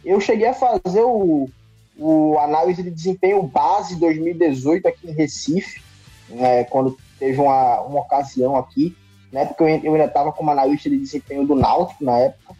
[0.03, 1.47] Eu cheguei a fazer o,
[1.95, 5.81] o análise de desempenho base 2018 aqui em Recife,
[6.29, 8.95] né, quando teve uma, uma ocasião aqui,
[9.31, 12.55] né, porque eu, eu ainda estava como analista de desempenho do Náutico na época.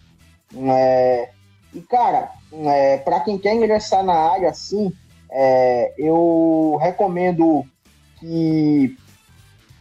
[0.51, 1.29] Né,
[1.73, 4.91] e, cara, é, para quem quer ingressar na área, assim,
[5.29, 7.65] é, eu recomendo
[8.19, 8.97] que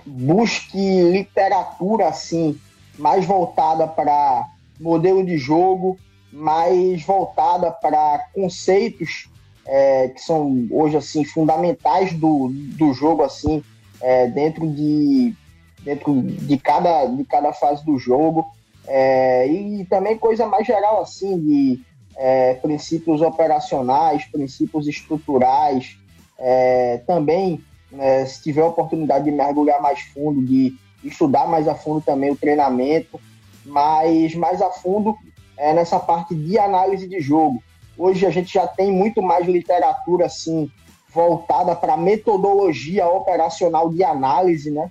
[0.04, 2.60] busque literatura, assim,
[2.98, 4.46] mais voltada para
[4.80, 5.98] modelo de jogo,
[6.32, 9.28] mais voltada para conceitos
[9.66, 13.64] é, que são hoje assim fundamentais do, do jogo assim
[14.00, 15.34] é, dentro de
[15.82, 18.44] dentro de cada de cada fase do jogo
[18.86, 21.80] é, e também coisa mais geral assim de
[22.16, 25.98] é, princípios operacionais, princípios estruturais.
[26.38, 31.74] É, também, né, se tiver a oportunidade de mergulhar mais fundo, de estudar mais a
[31.74, 33.20] fundo também o treinamento,
[33.64, 35.16] mas mais a fundo
[35.56, 37.62] é, nessa parte de análise de jogo.
[37.96, 40.70] Hoje a gente já tem muito mais literatura assim
[41.16, 44.90] voltada para metodologia operacional de análise, né?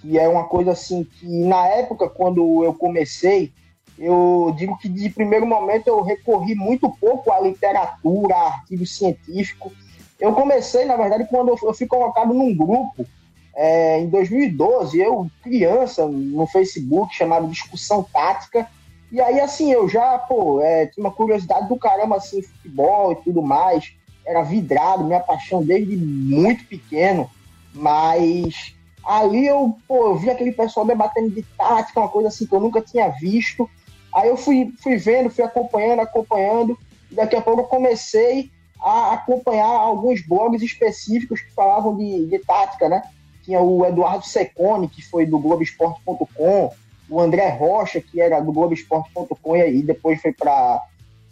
[0.00, 3.52] que é uma coisa assim que na época quando eu comecei,
[3.98, 9.70] eu digo que de primeiro momento eu recorri muito pouco à literatura, a artigo científico.
[10.18, 13.06] Eu comecei, na verdade, quando eu fui colocado num grupo
[13.54, 18.66] é, em 2012, eu criança no Facebook chamado Discussão Tática.
[19.12, 23.16] E aí, assim, eu já, pô, é, tinha uma curiosidade do caramba, assim, futebol e
[23.16, 23.92] tudo mais.
[24.26, 27.30] Era vidrado, minha paixão desde muito pequeno,
[27.74, 32.54] mas ali eu, pô, eu vi aquele pessoal debatendo de tática, uma coisa assim que
[32.54, 33.68] eu nunca tinha visto.
[34.12, 36.78] Aí eu fui, fui vendo, fui acompanhando, acompanhando,
[37.10, 38.50] e daqui a pouco eu comecei
[38.80, 43.02] a acompanhar alguns blogs específicos que falavam de, de tática, né?
[43.44, 46.72] Tinha o Eduardo Secone, que foi do Globoesporte.com,
[47.08, 50.82] o André Rocha, que era do Globoesporte.com e depois foi para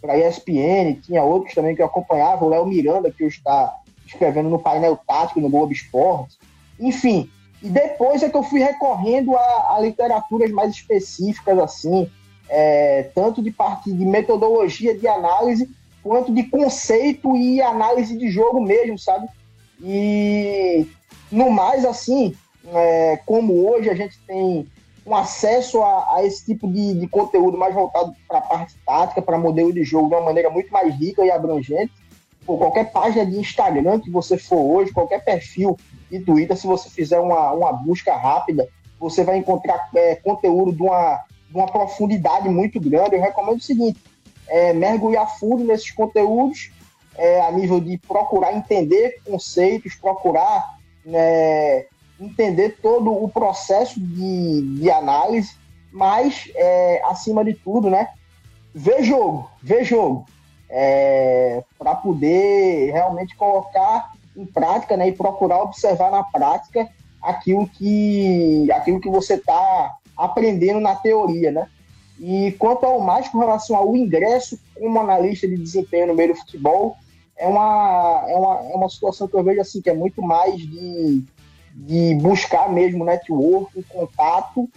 [0.07, 3.75] a ESPN, tinha outros também que eu acompanhava, o Léo Miranda, que está
[4.05, 6.37] escrevendo no painel tático no Globo Esporte.
[6.79, 7.29] Enfim,
[7.61, 12.09] e depois é que eu fui recorrendo a, a literaturas mais específicas, assim,
[12.47, 15.69] é, tanto de parte de metodologia de análise,
[16.01, 19.27] quanto de conceito e análise de jogo mesmo, sabe?
[19.81, 20.87] E
[21.31, 22.33] no mais, assim,
[22.73, 24.67] é, como hoje a gente tem
[25.09, 29.21] um acesso a, a esse tipo de, de, conteúdo mais voltado para a parte tática,
[29.21, 31.91] para modelo de jogo de uma maneira muito mais rica e abrangente,
[32.45, 35.77] por qualquer página de Instagram que você for hoje, qualquer perfil
[36.11, 38.67] de Twitter, se você fizer uma, uma busca rápida,
[38.99, 43.15] você vai encontrar é, conteúdo de uma, de uma profundidade muito grande.
[43.15, 43.99] Eu recomendo o seguinte:
[44.47, 46.71] é, mergulhar fundo nesses conteúdos,
[47.15, 51.85] é, a nível de procurar entender conceitos, procurar né,
[52.19, 55.55] entender todo o processo de, de análise,
[55.91, 58.09] mas, é, acima de tudo, né,
[58.73, 60.25] ver jogo, ver jogo,
[60.69, 66.87] é, para poder realmente colocar em prática né, e procurar observar na prática
[67.21, 71.67] aquilo que, aquilo que você está aprendendo na teoria, né?
[72.19, 76.39] E quanto ao mais com relação ao ingresso como analista de desempenho no meio do
[76.39, 76.97] futebol,
[77.37, 80.57] é uma, é uma, é uma situação que eu vejo assim, que é muito mais
[80.57, 81.23] de,
[81.73, 84.69] de buscar mesmo network, contato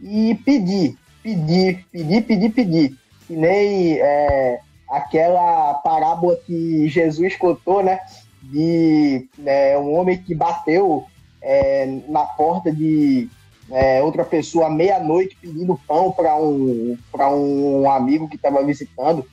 [0.00, 2.96] e pedir, pedir, pedir, pedir, pedir.
[3.26, 8.00] Que nem é, aquela parábola que Jesus contou, né?
[8.42, 11.04] De né, um homem que bateu
[11.42, 13.28] é, na porta de
[13.70, 19.24] é, outra pessoa meia-noite pedindo pão para um, um amigo que estava visitando.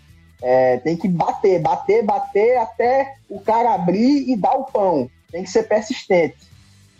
[0.41, 5.09] É, tem que bater, bater, bater até o cara abrir e dar o pão.
[5.31, 6.37] Tem que ser persistente.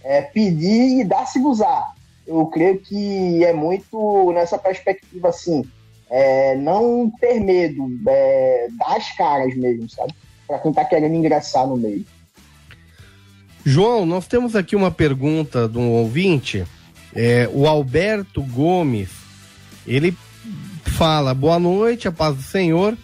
[0.05, 1.93] É, pedir e dar se usar.
[2.25, 5.65] Eu creio que é muito nessa perspectiva assim.
[6.09, 10.13] É, não ter medo é, das caras mesmo, sabe?
[10.47, 12.05] Para quem está querendo ingressar no meio.
[13.65, 16.65] João, nós temos aqui uma pergunta de um ouvinte
[17.15, 19.09] é, o Alberto Gomes,
[19.87, 20.15] ele
[20.83, 22.97] fala: boa noite, a paz do Senhor.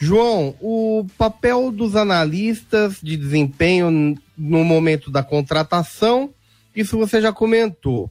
[0.00, 6.30] João, o papel dos analistas de desempenho no momento da contratação,
[6.74, 8.10] isso você já comentou.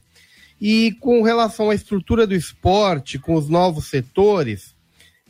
[0.60, 4.74] E com relação à estrutura do esporte, com os novos setores,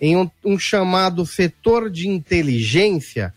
[0.00, 3.32] em um, um chamado setor de inteligência,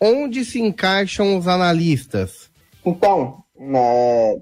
[0.00, 2.50] onde se encaixam os analistas?
[2.84, 4.40] Então, né,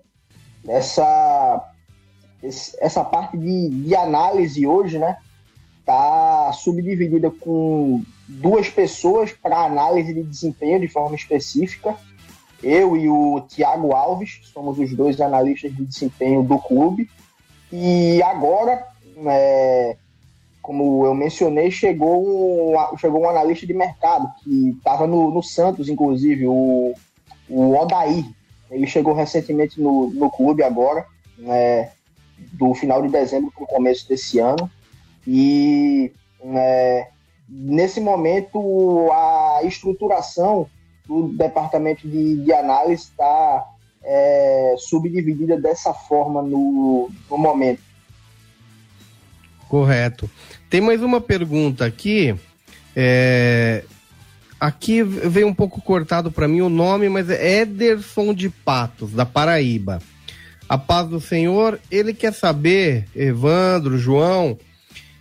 [0.66, 1.72] essa
[2.80, 5.16] essa parte de, de análise hoje, né,
[5.84, 11.96] tá subdividida com duas pessoas para análise de desempenho de forma específica.
[12.62, 17.08] Eu e o Tiago Alves somos os dois analistas de desempenho do clube.
[17.72, 18.86] E agora,
[19.26, 19.96] é,
[20.62, 25.88] como eu mencionei, chegou um, chegou um analista de mercado que estava no, no, Santos,
[25.88, 26.94] inclusive, o,
[27.48, 28.24] o Odair.
[28.70, 31.06] Ele chegou recentemente no, no clube agora.
[31.46, 31.90] É,
[32.52, 34.70] do final de dezembro para o começo desse ano.
[35.26, 36.12] E
[36.44, 37.08] é,
[37.48, 40.68] nesse momento a estruturação
[41.06, 43.64] do departamento de, de análise está
[44.02, 47.80] é, subdividida dessa forma no, no momento.
[49.68, 50.30] Correto.
[50.70, 52.34] Tem mais uma pergunta aqui.
[52.94, 53.84] É,
[54.60, 59.26] aqui veio um pouco cortado para mim o nome, mas é Ederson de Patos, da
[59.26, 60.00] Paraíba
[60.68, 61.80] a paz do Senhor.
[61.90, 64.58] Ele quer saber, Evandro, João,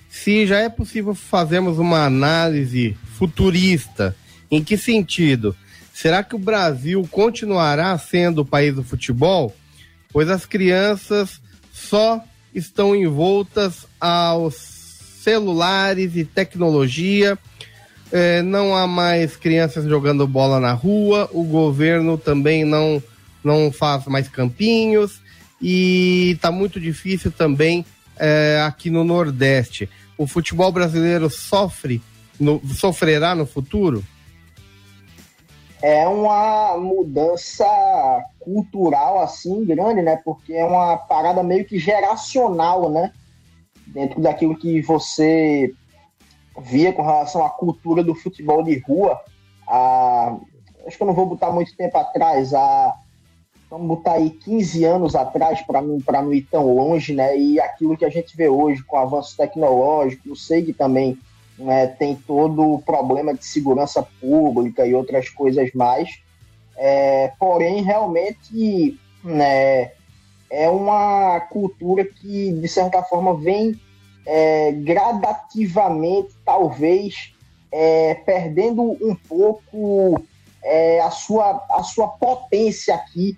[0.09, 4.15] se já é possível fazermos uma análise futurista.
[4.49, 5.55] Em que sentido?
[5.95, 9.55] Será que o Brasil continuará sendo o país do futebol?
[10.11, 11.39] Pois as crianças
[11.71, 12.21] só
[12.53, 14.55] estão envoltas aos
[15.23, 17.39] celulares e tecnologia.
[18.11, 23.01] É, não há mais crianças jogando bola na rua, o governo também não,
[23.41, 25.21] não faz mais campinhos,
[25.61, 27.85] e está muito difícil também
[28.17, 29.89] é, aqui no Nordeste.
[30.17, 32.01] O futebol brasileiro sofre,
[32.37, 34.03] no, sofrerá no futuro?
[35.81, 37.65] É uma mudança
[38.39, 40.15] cultural assim grande, né?
[40.23, 43.11] Porque é uma parada meio que geracional, né?
[43.87, 45.73] Dentro daquilo que você
[46.59, 49.21] via com relação à cultura do futebol de rua
[49.67, 50.37] há
[50.85, 52.95] acho que eu não vou botar muito tempo atrás, a,
[53.69, 57.37] vamos botar aí 15 anos atrás para não, não ir tão longe, né?
[57.37, 61.17] E aquilo que a gente vê hoje com o avanço tecnológico, o SEG também
[61.57, 66.19] né, tem todo o problema de segurança pública e outras coisas mais.
[66.77, 69.91] É, porém, realmente né,
[70.49, 73.79] é uma cultura que, de certa forma, vem
[74.25, 77.33] é, gradativamente, talvez,
[77.71, 80.21] é, perdendo um pouco
[80.63, 83.37] é, a, sua, a sua potência aqui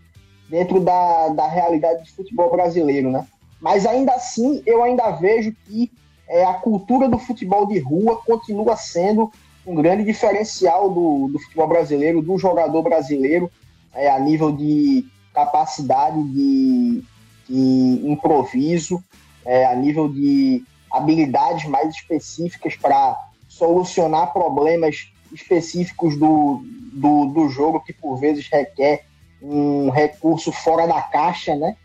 [0.50, 3.28] dentro da, da realidade do futebol brasileiro, né?
[3.60, 5.92] Mas ainda assim, eu ainda vejo que
[6.28, 9.32] é, a cultura do futebol de rua continua sendo
[9.66, 13.52] um grande diferencial do, do futebol brasileiro, do jogador brasileiro,
[13.94, 17.04] é, a nível de capacidade de,
[17.50, 19.04] de improviso,
[19.46, 23.18] é, a nível de habilidades mais específicas para
[23.48, 26.62] solucionar problemas específicos do,
[26.94, 29.06] do, do jogo que por vezes requer
[29.42, 31.76] um recurso fora da caixa, né?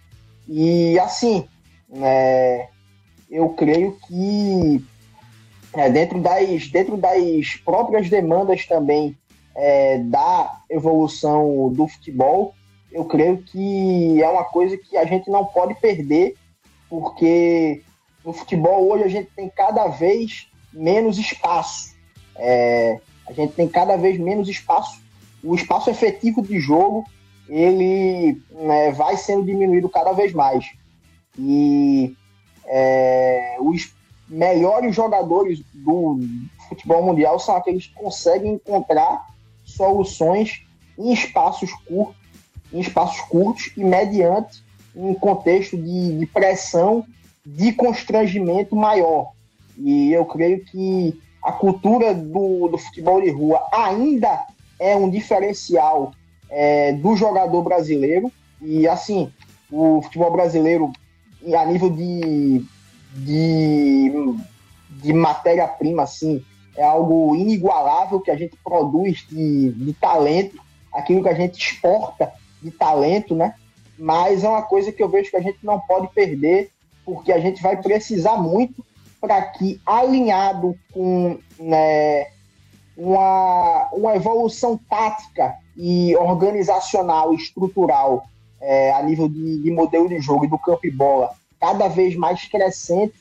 [0.48, 1.46] E assim,
[1.94, 2.68] é,
[3.32, 4.84] eu creio que
[5.72, 9.16] é, dentro, das, dentro das próprias demandas também
[9.54, 12.54] é, da evolução do futebol,
[12.92, 16.34] eu creio que é uma coisa que a gente não pode perder,
[16.90, 17.82] porque
[18.22, 21.94] no futebol hoje a gente tem cada vez menos espaço.
[22.36, 25.00] É, a gente tem cada vez menos espaço.
[25.42, 27.04] O espaço efetivo de jogo
[27.48, 30.70] ele né, vai sendo diminuído cada vez mais.
[31.38, 32.14] E
[32.66, 33.92] é, os
[34.28, 36.18] melhores jogadores do
[36.68, 39.26] futebol mundial são aqueles que conseguem encontrar
[39.64, 40.64] soluções
[40.98, 42.16] em espaços curtos,
[42.72, 44.62] em espaços curtos e mediante
[44.94, 47.04] um contexto de, de pressão,
[47.44, 49.32] de constrangimento maior.
[49.76, 54.46] E eu creio que a cultura do, do futebol de rua ainda
[54.78, 56.12] é um diferencial
[56.48, 58.30] é, do jogador brasileiro.
[58.60, 59.32] E assim,
[59.70, 60.92] o futebol brasileiro,
[61.54, 62.64] a nível de,
[63.14, 64.12] de,
[64.90, 66.44] de matéria-prima, assim,
[66.76, 70.60] é algo inigualável que a gente produz de, de talento,
[70.92, 72.32] aquilo que a gente exporta
[72.62, 73.54] de talento, né?
[73.98, 76.70] Mas é uma coisa que eu vejo que a gente não pode perder,
[77.04, 78.84] porque a gente vai precisar muito
[79.20, 82.26] para que, alinhado com né,
[82.96, 88.24] uma, uma evolução tática e organizacional, estrutural,
[88.62, 92.16] é, a nível de, de modelo de jogo e do campo e bola, cada vez
[92.16, 93.14] mais crescente,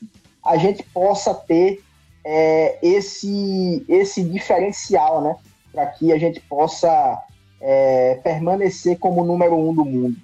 [0.44, 1.82] a gente possa ter
[2.24, 5.36] é, esse, esse diferencial, né?
[5.72, 7.20] Para que a gente possa
[7.60, 10.16] é, permanecer como número um do mundo.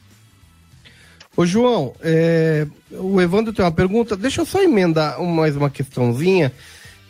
[1.37, 4.17] Ô João, é, o Evandro tem uma pergunta.
[4.17, 6.53] Deixa eu só emendar mais uma questãozinha.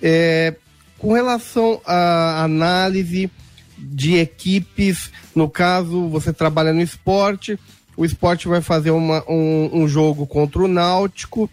[0.02, 0.54] É,
[0.98, 3.30] com relação à análise
[3.78, 7.58] de equipes, no caso, você trabalha no esporte,
[7.98, 11.50] o esporte vai fazer uma, um, um jogo contra o Náutico.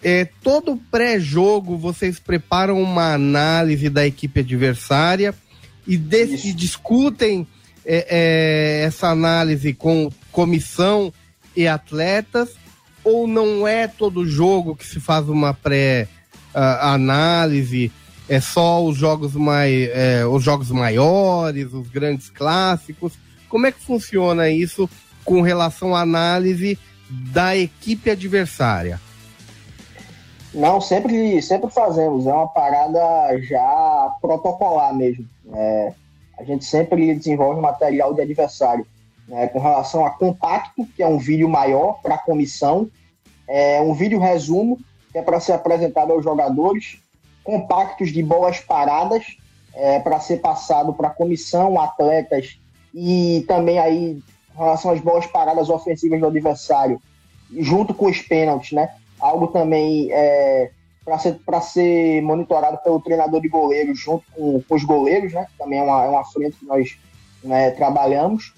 [0.00, 5.34] É, todo pré-jogo vocês preparam uma análise da equipe adversária
[5.84, 7.44] e, de, e discutem
[7.84, 11.12] é, é, essa análise com comissão
[11.56, 12.50] e atletas,
[13.02, 17.90] ou não é todo jogo que se faz uma pré-análise?
[18.28, 23.14] é só os jogos mais é, os jogos maiores, os grandes clássicos?
[23.48, 24.88] Como é que funciona isso
[25.24, 26.78] com relação à análise
[27.10, 29.00] da equipe adversária?
[30.54, 32.26] Não, sempre, sempre fazemos.
[32.26, 33.00] É uma parada
[33.40, 35.26] já protocolar mesmo.
[35.54, 35.92] É,
[36.38, 38.86] a gente sempre desenvolve material de adversário
[39.28, 42.90] né, com relação a compacto, que é um vídeo maior para a comissão,
[43.48, 44.78] é um vídeo resumo,
[45.10, 46.98] que é para ser apresentado aos jogadores,
[47.42, 49.36] compactos de bolas paradas,
[49.74, 52.58] é, para ser passado para a comissão, atletas
[52.94, 54.22] e também aí
[54.54, 57.00] em relação às bolas paradas ofensivas do adversário,
[57.58, 58.94] junto com os pênaltis, né?
[59.18, 60.70] Algo também é,
[61.04, 65.46] para ser, ser monitorado pelo treinador de goleiros junto com, com os goleiros, né?
[65.58, 66.98] Também é uma, é uma frente que nós
[67.42, 68.52] né, trabalhamos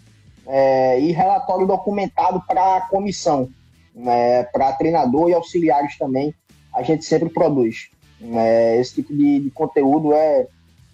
[0.47, 3.49] é, e relatório documentado para a comissão,
[3.95, 6.34] né, para treinador e auxiliares também,
[6.74, 7.88] a gente sempre produz.
[8.20, 10.47] É, esse tipo de, de, conteúdo é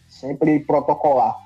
[0.09, 1.37] sempre protocolar.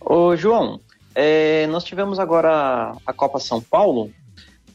[0.00, 0.80] Ô, João,
[1.20, 4.12] é, nós tivemos agora a Copa São Paulo.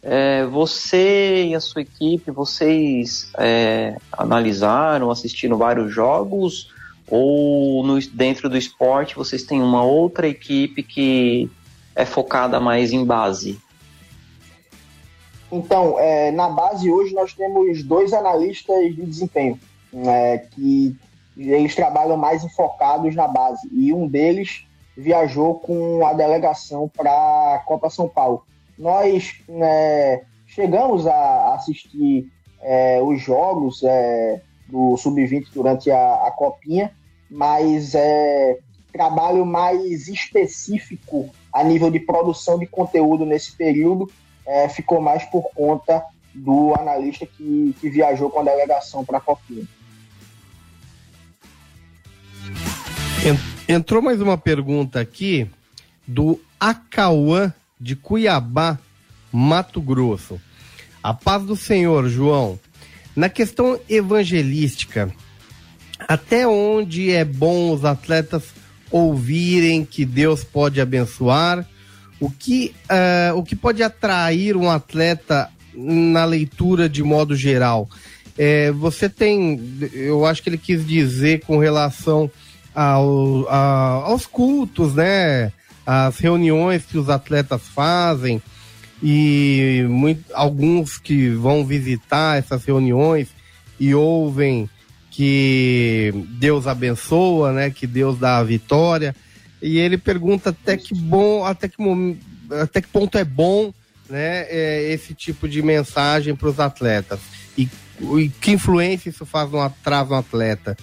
[0.01, 6.69] É, você e a sua equipe, vocês é, analisaram, assistiram vários jogos?
[7.09, 11.49] Ou no, dentro do esporte vocês têm uma outra equipe que
[11.95, 13.57] é focada mais em base?
[15.49, 19.57] Então, é, na base hoje nós temos dois analistas de desempenho,
[19.93, 20.93] né, que
[21.37, 23.65] eles trabalham mais enfocados na base.
[23.71, 24.65] E um deles
[24.95, 28.45] viajou com a delegação para a Copa São Paulo.
[28.77, 32.31] Nós né, chegamos a assistir
[32.61, 36.91] é, os jogos é, do Sub-20 durante a, a, Copinha,
[37.29, 38.57] mas é,
[38.91, 44.09] trabalho mais específico a nível de produção de conteúdo nesse período
[44.45, 49.21] é, ficou mais por conta do analista que, que viajou com a delegação para a
[49.21, 49.67] Copinha.
[53.67, 55.47] Entrou mais uma pergunta aqui
[56.05, 58.77] do Acauã de Cuiabá,
[59.31, 60.39] Mato Grosso.
[61.01, 62.59] A paz do Senhor, João.
[63.15, 65.09] Na questão evangelística,
[65.97, 68.43] até onde é bom os atletas
[68.91, 71.65] ouvirem que Deus pode abençoar?
[72.19, 77.89] O que, uh, o que pode atrair um atleta na leitura de modo geral?
[78.37, 82.29] É, você tem, eu acho que ele quis dizer com relação
[82.73, 85.51] ao, a, aos cultos, né?
[85.85, 88.41] As reuniões que os atletas fazem
[89.01, 93.27] e muito, alguns que vão visitar essas reuniões
[93.77, 94.69] e ouvem
[95.11, 97.69] que Deus abençoa, né?
[97.69, 99.15] Que Deus dá a vitória.
[99.61, 101.77] E ele pergunta até que bom, até que,
[102.61, 103.73] até que ponto é bom,
[104.09, 104.45] né?
[104.49, 107.19] É, esse tipo de mensagem para os atletas
[107.57, 107.69] e,
[108.17, 110.77] e, que influência isso faz no, traz no atleta.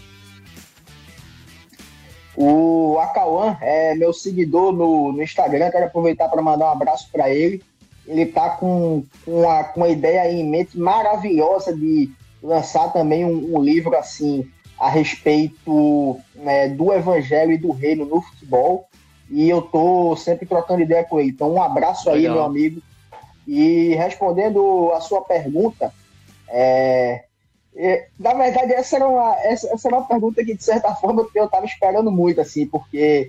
[2.43, 7.28] O Acauã é meu seguidor no, no Instagram, quero aproveitar para mandar um abraço para
[7.28, 7.62] ele.
[8.07, 12.11] Ele está com, com, uma, com uma ideia em mente maravilhosa de
[12.43, 18.22] lançar também um, um livro assim a respeito né, do evangelho e do reino no
[18.22, 18.88] futebol.
[19.28, 21.28] E eu tô sempre trocando ideia com ele.
[21.28, 22.36] Então, um abraço aí, Legal.
[22.36, 22.80] meu amigo.
[23.47, 25.93] E respondendo a sua pergunta,
[26.49, 27.24] é,
[28.18, 31.44] na verdade, essa era, uma, essa, essa, era uma pergunta que, de certa forma, eu
[31.44, 33.28] estava esperando muito, assim, porque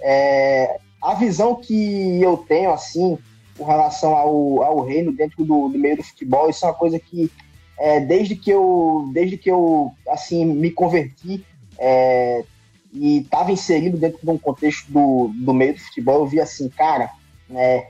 [0.00, 3.18] é, a visão que eu tenho, assim,
[3.56, 6.98] com relação ao, ao reino dentro do, do meio do futebol, isso é uma coisa
[6.98, 7.30] que,
[7.78, 11.44] é, desde que eu, desde que eu, assim, me converti
[11.78, 12.44] é,
[12.92, 16.68] e estava inserido dentro de um contexto do, do meio do futebol, eu vi assim,
[16.68, 17.10] cara,
[17.48, 17.86] né,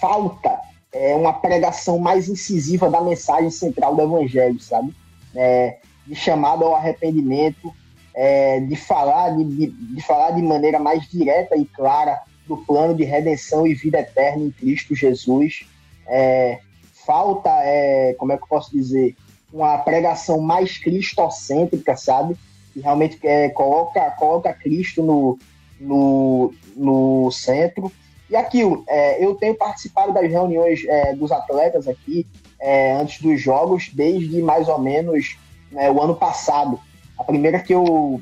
[0.00, 0.60] falta
[0.92, 4.94] é, uma pregação mais incisiva da mensagem central do evangelho, sabe?
[5.34, 7.72] É, de chamado ao arrependimento,
[8.14, 12.94] é, de, falar de, de, de, falar de maneira mais direta e clara do plano
[12.94, 15.66] de redenção e vida eterna em Cristo Jesus.
[16.06, 16.58] É,
[17.06, 19.14] falta, é, como é que eu posso dizer,
[19.52, 22.36] uma pregação mais cristocêntrica, sabe?
[22.72, 25.38] Que realmente é, coloca, coloca Cristo no,
[25.80, 27.90] no, no centro.
[28.28, 32.26] E aquilo, é, eu tenho participado das reuniões é, dos atletas aqui,
[32.60, 35.36] é, antes dos jogos, desde mais ou menos
[35.70, 36.80] né, o ano passado.
[37.16, 38.20] A primeira que eu,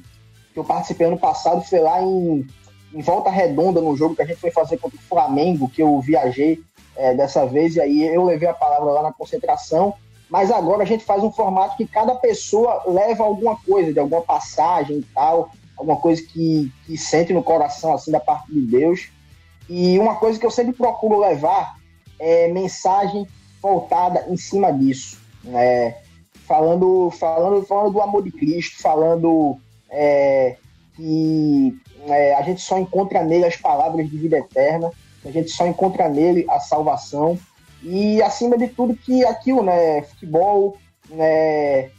[0.53, 2.47] que eu participei ano passado foi lá em,
[2.93, 6.01] em Volta Redonda, no jogo que a gente foi fazer contra o Flamengo, que eu
[6.01, 6.61] viajei
[6.97, 9.95] é, dessa vez, e aí eu levei a palavra lá na concentração.
[10.29, 14.23] Mas agora a gente faz um formato que cada pessoa leva alguma coisa, de alguma
[14.23, 19.09] passagem e tal, alguma coisa que, que sente no coração, assim, da parte de Deus.
[19.69, 21.77] E uma coisa que eu sempre procuro levar
[22.19, 23.27] é mensagem
[23.63, 25.97] voltada em cima disso, né?
[26.47, 29.59] falando, falando, falando do amor de Cristo, falando
[29.91, 30.57] é,
[30.95, 31.77] que
[32.07, 34.91] é, a gente só encontra nele as palavras de vida eterna,
[35.25, 37.39] a gente só encontra nele a salvação
[37.83, 40.77] e acima de tudo que aquilo, né, futebol,
[41.11, 41.91] né,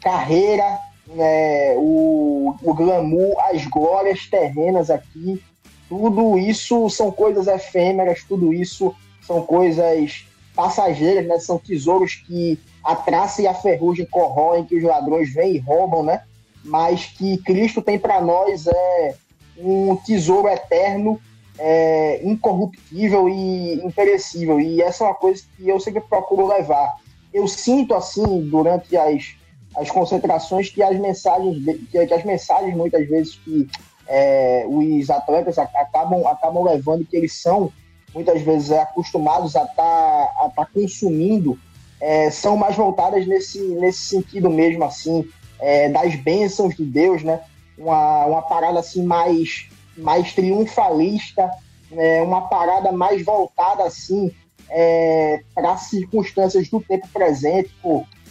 [0.00, 5.42] carreira, né, o, o glamour, as glórias terrenas aqui,
[5.88, 11.38] tudo isso são coisas efêmeras, tudo isso são coisas passageiras, né?
[11.38, 16.02] São tesouros que a traça e a ferrugem corroem, que os ladrões vêm e roubam,
[16.02, 16.22] né?
[16.64, 19.14] Mas que Cristo tem para nós é
[19.58, 21.20] um tesouro eterno,
[21.58, 24.60] é, incorruptível e imperecível.
[24.60, 26.96] E essa é uma coisa que eu sempre procuro levar.
[27.32, 29.34] Eu sinto assim durante as,
[29.76, 33.68] as concentrações que as mensagens que, que as mensagens muitas vezes que
[34.06, 37.72] é, os atletas acabam acabam levando que eles são
[38.14, 41.58] muitas vezes é, acostumados a estar tá, tá consumindo,
[42.00, 45.28] é, são mais voltadas nesse, nesse sentido mesmo, assim,
[45.60, 47.40] é, das bênçãos de Deus, né?
[47.78, 51.50] Uma, uma parada assim mais, mais triunfalista,
[51.90, 52.20] né?
[52.22, 54.30] uma parada mais voltada assim
[54.68, 57.70] é, para circunstâncias do tempo presente,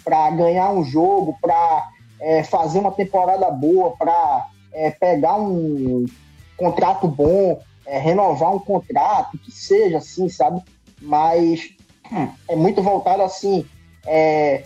[0.03, 6.05] para ganhar um jogo, para é, fazer uma temporada boa, para é, pegar um
[6.57, 7.59] contrato bom,
[7.91, 10.61] é, renovar um contrato, que seja assim, sabe?
[11.01, 11.71] Mas
[12.09, 13.65] hum, é muito voltado assim
[14.07, 14.63] é,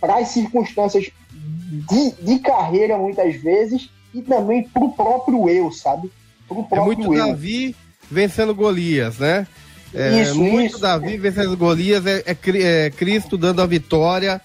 [0.00, 6.10] para as circunstâncias de, de, carreira muitas vezes e também para o próprio eu, sabe?
[6.48, 7.26] pro próprio É muito eu.
[7.26, 7.76] Davi
[8.10, 9.46] vencendo Golias, né?
[9.92, 10.78] É, isso, muito isso.
[10.80, 12.36] Davi vencendo Golias é, é,
[12.86, 14.40] é, Cristo dando a vitória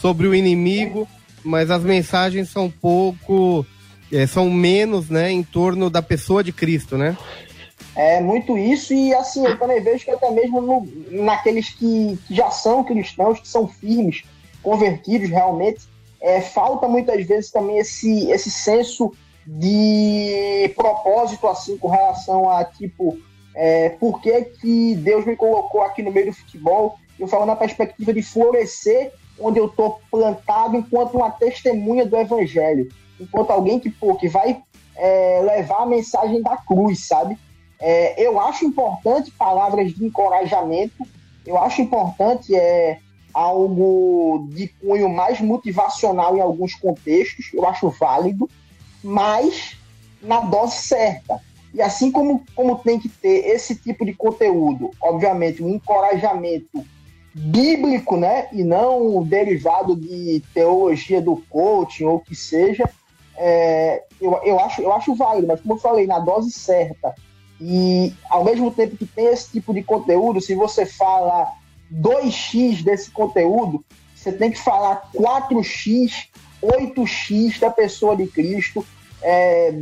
[0.00, 1.08] sobre o inimigo,
[1.42, 3.66] mas as mensagens são pouco,
[4.12, 7.16] é, são menos, né, em torno da pessoa de Cristo, né?
[7.94, 12.34] É muito isso, e assim, eu também vejo que até mesmo no, naqueles que, que,
[12.34, 14.24] já são cristãos, que são firmes,
[14.62, 15.82] convertidos realmente,
[16.20, 19.12] é, falta muitas vezes também esse, esse senso
[19.46, 23.18] de propósito, assim, com relação a, tipo,
[23.54, 26.96] é, por que, que Deus me colocou aqui no meio do futebol?
[27.18, 32.88] Eu falo na perspectiva de florescer onde eu estou plantado enquanto uma testemunha do evangelho,
[33.20, 34.62] enquanto alguém que, pô, que vai
[34.96, 37.36] é, levar a mensagem da cruz, sabe?
[37.84, 41.04] É, eu acho importante palavras de encorajamento,
[41.44, 43.00] eu acho importante é,
[43.34, 48.48] algo de cunho mais motivacional em alguns contextos, eu acho válido,
[49.02, 49.76] mas
[50.22, 51.40] na dose certa.
[51.74, 56.84] E assim como, como tem que ter esse tipo de conteúdo, obviamente, um encorajamento
[57.34, 62.88] bíblico, né, e não derivado de teologia do coaching ou que seja,
[63.36, 67.12] é, eu, eu, acho, eu acho válido, mas como eu falei, na dose certa.
[67.64, 71.46] E ao mesmo tempo que tem esse tipo de conteúdo, se você fala
[71.92, 73.84] 2x desse conteúdo,
[74.16, 76.28] você tem que falar 4x,
[76.60, 78.84] 8x da pessoa de Cristo,
[79.22, 79.72] é,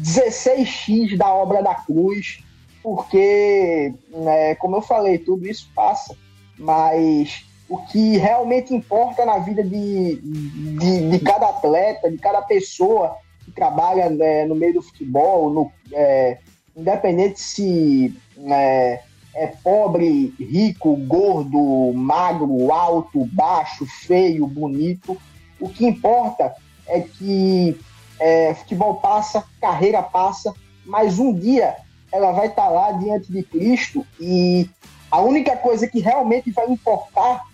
[0.00, 2.38] 16x da obra da cruz,
[2.80, 6.16] porque, né, como eu falei, tudo isso passa,
[6.56, 13.16] mas o que realmente importa na vida de, de, de cada atleta, de cada pessoa
[13.44, 16.38] que trabalha né, no meio do futebol, no, é,
[16.76, 18.16] independente se
[18.46, 19.00] é,
[19.34, 25.16] é pobre, rico, gordo, magro, alto, baixo, feio, bonito,
[25.60, 26.54] o que importa
[26.86, 27.78] é que
[28.18, 30.52] é, futebol passa, carreira passa,
[30.84, 31.76] mas um dia
[32.12, 34.68] ela vai estar tá lá diante de Cristo e
[35.10, 37.44] a única coisa que realmente vai importar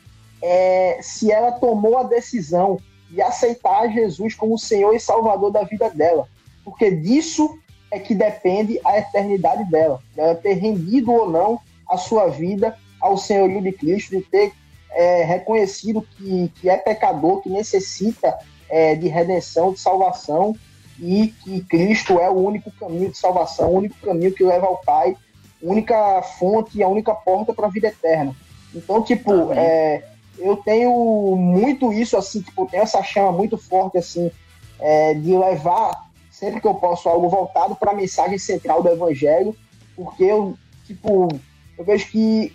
[0.42, 2.78] é se ela tomou a decisão
[3.10, 6.28] de aceitar Jesus como Senhor e Salvador da vida dela,
[6.64, 7.58] porque disso
[7.90, 13.16] é que depende a eternidade dela, dela ter rendido ou não a sua vida ao
[13.16, 14.52] senhorio de Cristo, de ter
[14.92, 18.38] é, reconhecido que, que é pecador, que necessita
[18.68, 20.54] é, de redenção, de salvação,
[20.98, 24.76] e que Cristo é o único caminho de salvação, o único caminho que leva ao
[24.76, 25.16] Pai,
[25.62, 28.36] única fonte e a única porta para a vida eterna.
[28.74, 30.04] Então, tipo, é,
[30.38, 34.30] eu tenho muito isso, assim, tipo, tenho essa chama muito forte, assim,
[34.78, 36.09] é, de levar,
[36.40, 39.54] sempre que eu posso, algo voltado para a mensagem central do Evangelho,
[39.94, 41.28] porque eu, tipo,
[41.76, 42.50] eu vejo que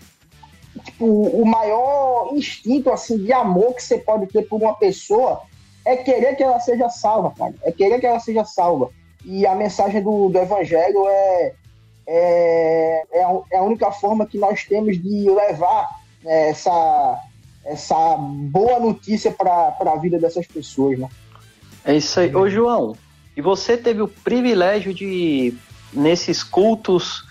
[0.84, 5.44] tipo, o maior instinto, assim, de amor que você pode ter por uma pessoa
[5.86, 7.54] é querer que ela seja salva, cara.
[7.62, 8.90] É querer que ela seja salva.
[9.24, 11.54] E a mensagem do, do Evangelho é,
[12.08, 15.90] é, é, a, é única forma que nós temos de levar
[16.24, 17.20] né, essa,
[17.64, 21.08] essa boa notícia para a vida dessas pessoas, né?
[21.86, 22.36] É isso aí.
[22.36, 22.96] Ô, João,
[23.36, 25.54] e você teve o privilégio de,
[25.92, 27.24] nesses cultos,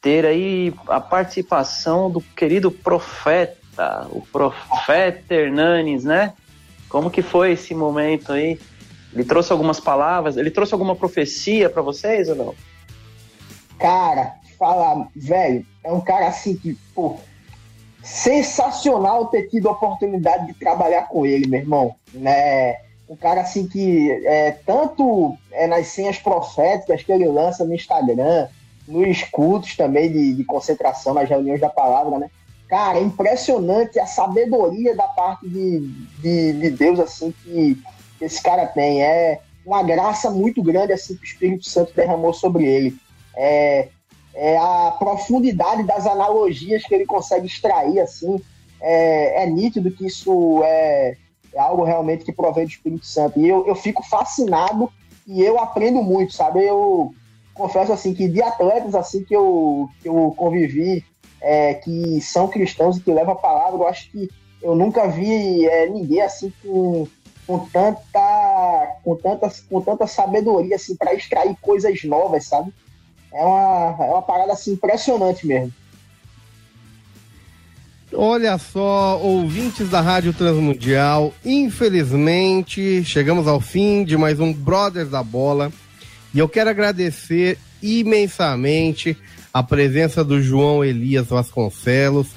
[0.00, 6.34] ter aí a participação do querido profeta, o profeta Hernanes, né?
[6.88, 8.58] Como que foi esse momento aí?
[9.12, 12.54] Ele trouxe algumas palavras, ele trouxe alguma profecia para vocês ou não?
[13.78, 17.16] Cara, fala, velho, é um cara assim que, pô,
[18.02, 22.85] sensacional ter tido a oportunidade de trabalhar com ele, meu irmão, né?
[23.08, 28.48] Um cara assim que é, tanto é, nas senhas proféticas que ele lança no Instagram,
[28.86, 32.30] nos cultos também de, de concentração, nas reuniões da palavra, né?
[32.68, 35.80] Cara, é impressionante a sabedoria da parte de,
[36.18, 37.80] de, de Deus, assim, que
[38.20, 39.02] esse cara tem.
[39.02, 42.96] É uma graça muito grande, assim, que o Espírito Santo derramou sobre ele.
[43.36, 43.88] É,
[44.34, 48.40] é a profundidade das analogias que ele consegue extrair, assim.
[48.80, 51.16] É, é nítido que isso é,
[51.56, 53.40] é algo realmente que provém do Espírito Santo.
[53.40, 54.92] E eu, eu fico fascinado
[55.26, 56.62] e eu aprendo muito, sabe?
[56.62, 57.14] Eu
[57.54, 61.02] confesso, assim, que de atletas, assim, que eu, que eu convivi
[61.40, 63.78] é, que são cristãos e que levam a palavra.
[63.78, 64.28] Eu acho que
[64.62, 67.06] eu nunca vi é, ninguém assim com,
[67.46, 72.72] com tanta com tanta, com tanta sabedoria assim para extrair coisas novas, sabe?
[73.32, 75.72] É uma, é uma parada assim impressionante mesmo.
[78.12, 85.24] Olha só, ouvintes da Rádio Transmundial, infelizmente chegamos ao fim de mais um Brothers da
[85.24, 85.72] Bola.
[86.32, 89.16] E eu quero agradecer imensamente
[89.52, 92.28] a presença do João Elias Vasconcelos,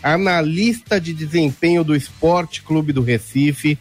[0.00, 3.76] analista de desempenho do Esporte Clube do Recife,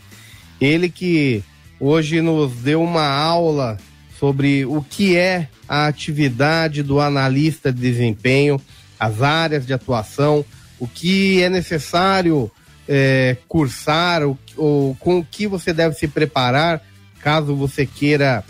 [0.59, 1.43] ele que
[1.79, 3.77] hoje nos deu uma aula
[4.19, 8.59] sobre o que é a atividade do analista de desempenho,
[8.99, 10.43] as áreas de atuação,
[10.79, 12.51] o que é necessário
[12.87, 16.81] é, cursar, ou, ou com o que você deve se preparar
[17.25, 18.43] caso você queira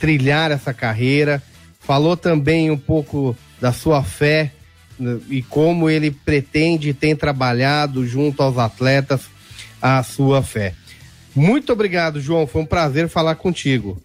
[0.00, 1.42] trilhar essa carreira.
[1.80, 4.52] Falou também um pouco da sua fé
[4.98, 9.28] né, e como ele pretende e tem trabalhado junto aos atletas
[9.82, 10.72] a sua fé.
[11.34, 12.46] Muito obrigado, João.
[12.46, 14.00] Foi um prazer falar contigo.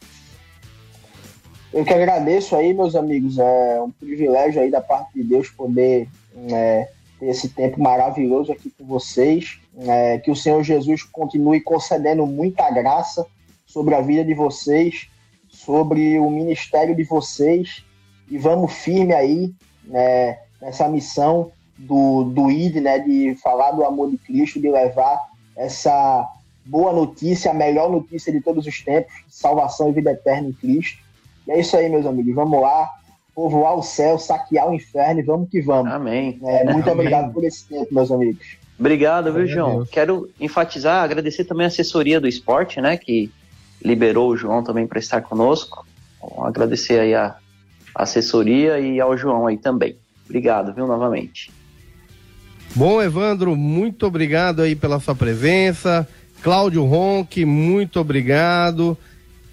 [1.74, 3.38] Eu que agradeço aí, meus amigos.
[3.38, 6.10] É um privilégio aí da parte de Deus poder
[6.52, 6.90] é,
[7.22, 9.60] esse tempo maravilhoso aqui com vocês.
[9.78, 13.26] É, que o Senhor Jesus continue concedendo muita graça
[13.66, 15.08] sobre a vida de vocês,
[15.50, 17.84] sobre o ministério de vocês.
[18.30, 19.54] E vamos firme aí
[19.86, 25.20] né, nessa missão do, do ID, né, de falar do amor de Cristo, de levar
[25.56, 26.28] essa
[26.66, 31.00] boa notícia, a melhor notícia de todos os tempos, salvação e vida eterna em Cristo.
[31.48, 32.34] E é isso aí, meus amigos.
[32.36, 32.90] Vamos lá,
[33.36, 35.92] povoar o céu, saquear o inferno e vamos que vamos.
[35.92, 36.40] Amém.
[36.44, 36.94] É, muito Amém.
[36.94, 38.58] obrigado por esse tempo, meus amigos.
[38.78, 39.86] Obrigado, viu, João?
[39.86, 43.32] Quero enfatizar, agradecer também a assessoria do esporte, né, que
[43.84, 45.86] liberou o João também para estar conosco.
[46.20, 47.36] Bom, agradecer aí a
[47.94, 49.96] assessoria e ao João aí também.
[50.26, 51.52] Obrigado, viu, novamente.
[52.74, 56.08] Bom, Evandro, muito obrigado aí pela sua presença.
[56.42, 58.98] Cláudio Ronque, muito obrigado.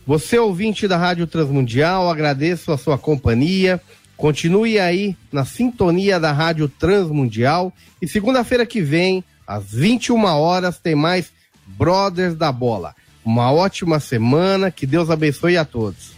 [0.08, 3.78] Você, ouvinte da Rádio Transmundial, agradeço a sua companhia.
[4.16, 7.70] Continue aí na sintonia da Rádio Transmundial.
[8.00, 11.30] E segunda-feira que vem, às 21 horas, tem mais
[11.66, 12.94] Brothers da Bola.
[13.22, 16.17] Uma ótima semana, que Deus abençoe a todos.